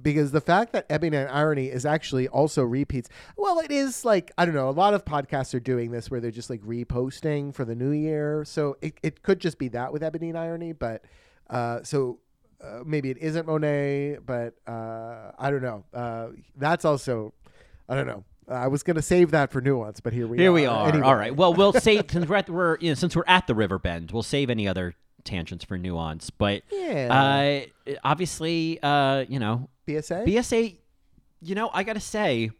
[0.01, 3.09] because the fact that Ebony and Irony is actually also repeats.
[3.37, 4.69] Well, it is like I don't know.
[4.69, 7.91] A lot of podcasts are doing this where they're just like reposting for the new
[7.91, 8.43] year.
[8.45, 11.03] So it it could just be that with Ebony and Irony, but
[11.49, 12.19] uh, so.
[12.63, 15.83] Uh, maybe it isn't Monet, but uh, I don't know.
[15.93, 17.33] Uh, that's also,
[17.89, 18.23] I don't know.
[18.47, 20.39] I was gonna save that for nuance, but here we are.
[20.39, 20.53] Here are.
[20.53, 20.87] we are.
[20.87, 21.03] Anyway.
[21.05, 21.35] All right.
[21.35, 23.79] Well, we'll save since we're at the, we're you know, since we're at the river
[23.79, 24.95] bend, we'll save any other
[25.25, 26.29] tangents for nuance.
[26.29, 27.65] But Yeah.
[27.85, 30.26] uh, obviously, uh, you know, BSA.
[30.27, 30.77] BSA.
[31.41, 32.51] You know, I gotta say,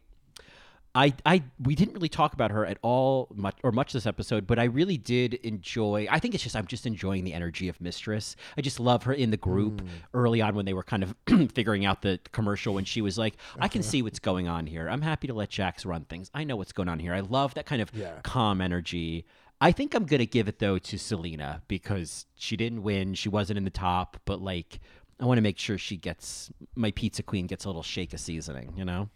[0.96, 4.46] I I we didn't really talk about her at all much or much this episode,
[4.46, 6.06] but I really did enjoy.
[6.10, 8.36] I think it's just I'm just enjoying the energy of Mistress.
[8.56, 9.88] I just love her in the group Mm.
[10.12, 11.14] early on when they were kind of
[11.52, 14.88] figuring out the commercial when she was like, "I can see what's going on here.
[14.88, 16.30] I'm happy to let Jax run things.
[16.34, 17.12] I know what's going on here.
[17.14, 18.20] I love that kind of Yeah.
[18.22, 19.24] calm energy."
[19.60, 23.14] I think I'm gonna give it though to Salina because she didn't win.
[23.14, 24.78] She wasn't in the top, but like
[25.20, 28.20] I want to make sure she gets my pizza queen gets a little shake of
[28.20, 28.74] seasoning.
[28.76, 29.10] You know.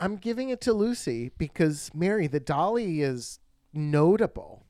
[0.00, 3.38] I'm giving it to Loosey because Mary, the dolly is
[3.72, 4.64] notable.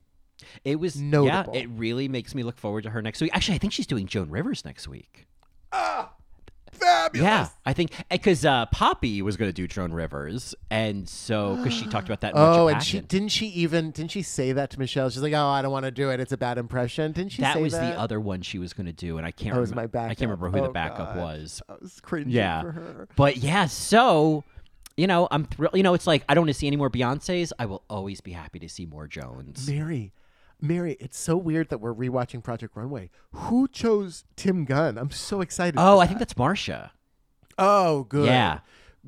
[0.63, 1.55] It was Notable.
[1.55, 3.31] Yeah, it really makes me look forward to her next week.
[3.33, 5.27] Actually, I think she's doing Joan Rivers next week.
[5.71, 6.13] Ah!
[6.85, 7.23] Fabulous.
[7.25, 11.73] Yeah, I think because uh, Poppy was going to do Joan Rivers, and so because
[11.73, 12.33] she talked about that.
[12.35, 15.09] Oh, and she didn't she even didn't she say that to Michelle?
[15.09, 16.19] She's like, "Oh, I don't want to do it.
[16.19, 17.93] It's a bad impression." Didn't she that was that?
[17.93, 19.57] the other one she was going to do, and I can't.
[19.57, 21.17] Was remem- my I can't remember who Oh, the backup God.
[21.17, 21.61] was.
[21.67, 23.07] I was cringing Yeah, for her.
[23.15, 24.43] but yeah, so.
[24.97, 25.75] You know, I'm thrilled.
[25.75, 27.51] You know, it's like I don't want to see any more Beyonces.
[27.59, 29.69] I will always be happy to see more Jones.
[29.69, 30.13] Mary,
[30.61, 33.09] Mary, it's so weird that we're rewatching Project Runway.
[33.31, 34.97] Who chose Tim Gunn?
[34.97, 35.75] I'm so excited.
[35.77, 36.91] Oh, I think that's Marcia.
[37.57, 38.25] Oh, good.
[38.25, 38.59] Yeah.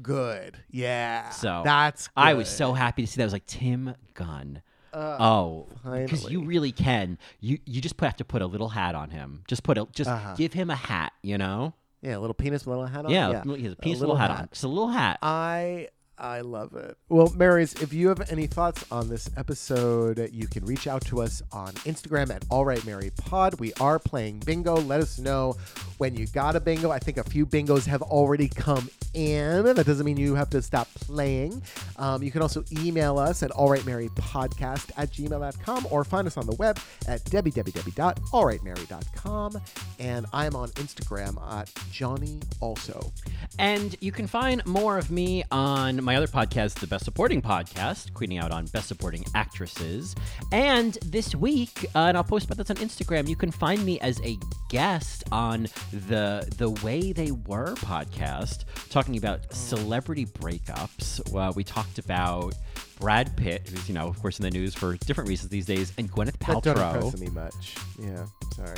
[0.02, 0.58] Good.
[0.70, 1.30] Yeah.
[1.32, 2.10] So that's.
[2.16, 3.24] I was so happy to see that.
[3.24, 4.62] I was like Tim Gunn.
[4.94, 7.18] oh, because you really can.
[7.40, 9.44] You you just have to put a little hat on him.
[9.48, 10.34] Just put a just Uh-huh.
[10.36, 11.14] give him a hat.
[11.22, 11.74] You know.
[12.02, 13.12] Yeah, a little penis with a little hat on.
[13.12, 14.50] Yeah, he has a piece little, hat, on.
[14.52, 15.18] Just a little hat.
[15.24, 15.88] I
[16.20, 16.98] I love it.
[17.10, 21.22] Well, Marys, if you have any thoughts on this episode, you can reach out to
[21.22, 23.60] us on Instagram at All Right Mary Pod.
[23.60, 24.78] We are playing bingo.
[24.78, 25.58] Let us know
[26.00, 26.90] when you got a bingo.
[26.90, 29.64] I think a few bingos have already come in.
[29.64, 31.62] That doesn't mean you have to stop playing.
[31.98, 36.56] Um, you can also email us at allrightmarypodcast at gmail.com or find us on the
[36.56, 39.62] web at www.allrightmary.com.
[40.00, 43.12] And I'm on Instagram at Johnny also.
[43.60, 48.14] And you can find more of me on my other podcast, the Best Supporting Podcast,
[48.14, 50.16] tweeting out on Best Supporting Actresses.
[50.54, 54.00] And this week, uh, and I'll post about this on Instagram, you can find me
[54.00, 54.38] as a
[54.70, 55.64] guest on
[56.08, 61.30] the The Way They Were podcast, talking about celebrity breakups.
[61.34, 62.56] Well, we talked about
[63.02, 65.92] Brad Pitt, who's, you know, of course, in the news for different reasons these days,
[65.98, 66.62] and Gwyneth Paltrow.
[66.64, 67.76] That don't impress me much.
[68.00, 68.26] Yeah,
[68.56, 68.78] sorry.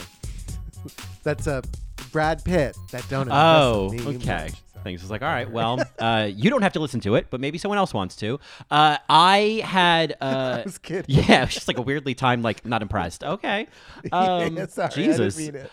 [1.24, 1.62] That's a
[2.12, 2.76] Brad Pitt.
[2.92, 4.46] That don't impress Oh, me okay.
[4.46, 4.54] much.
[4.84, 7.40] Things It's like, all right, well, uh, you don't have to listen to it, but
[7.42, 8.40] maybe someone else wants to.
[8.72, 11.06] Uh, I had, uh, I was kidding.
[11.08, 13.24] yeah, it was just like a weirdly timed, like not impressed.
[13.24, 13.68] Okay,
[14.12, 15.72] um, Yeah, sorry, Jesus, mean it.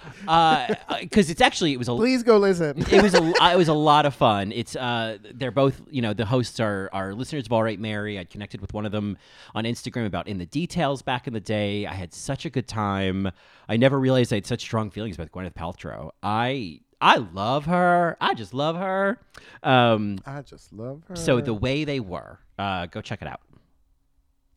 [1.00, 2.84] because it's actually it was a Please go listen.
[2.90, 4.52] it was a it was a lot of fun.
[4.52, 8.18] It's uh they're both you know the hosts are are listeners of All Right Mary.
[8.18, 9.16] I connected with one of them
[9.54, 11.86] on Instagram about in the details back in the day.
[11.86, 13.30] I had such a good time.
[13.68, 16.10] I never realized I had such strong feelings about Gwyneth Paltrow.
[16.22, 18.16] I I love her.
[18.20, 19.18] I just love her.
[19.62, 21.16] Um, I just love her.
[21.16, 23.40] so the way they were, uh, go check it out.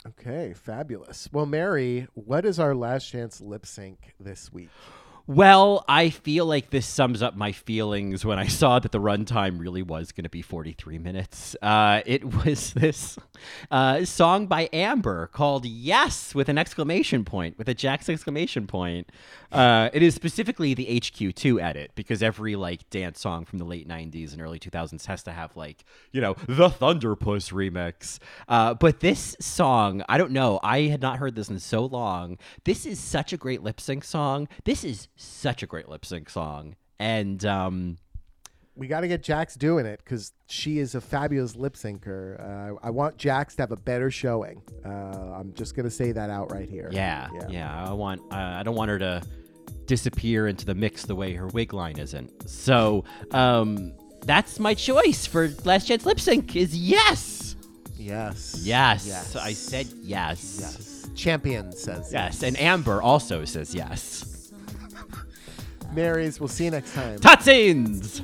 [0.07, 1.27] okay, fabulous.
[1.31, 4.69] Well, Mary, what is our last chance lip sync this week?
[5.29, 9.59] Well, I feel like this sums up my feelings when I saw that the runtime
[9.59, 11.55] really was going to be 43 minutes.
[11.61, 13.15] Uh, it was this
[13.69, 19.07] uh, song by Amber called Yes with an exclamation point, with a Jack's exclamation point.
[19.51, 23.87] Uh, it is specifically the HQ2 edit because every like dance song from the late
[23.87, 28.17] 90s and early 2000s has to have like, you know, the Thunderpuss remix.
[28.47, 32.39] Uh, but this song, I don't know, I had not heard this in so long.
[32.63, 34.47] This is such a great lip sync song.
[34.63, 36.75] This is such a great lip sync song.
[36.99, 37.97] And um,
[38.75, 42.39] We got to get Jax doing it because she is a fabulous lip syncer.
[42.39, 44.61] Uh, I want Jax to have a better showing.
[44.85, 46.89] Uh, I'm just gonna say that out right here.
[46.91, 49.21] yeah, yeah, I want, uh, I don't want her to
[49.85, 52.47] disappear into the mix the way her wig line isn't.
[52.49, 53.91] So, um,
[54.21, 56.55] that's my choice for last chance lip sync.
[56.55, 57.55] Is yes,
[57.97, 58.59] Yes.
[58.61, 59.05] yes.
[59.07, 59.35] Yes.
[59.35, 60.57] I said yes.
[60.61, 61.09] Yes.
[61.15, 64.28] Champion says Yes, and Amber also says yes.
[65.93, 67.19] Marys, we'll see you next time.
[67.19, 68.21] Totsins!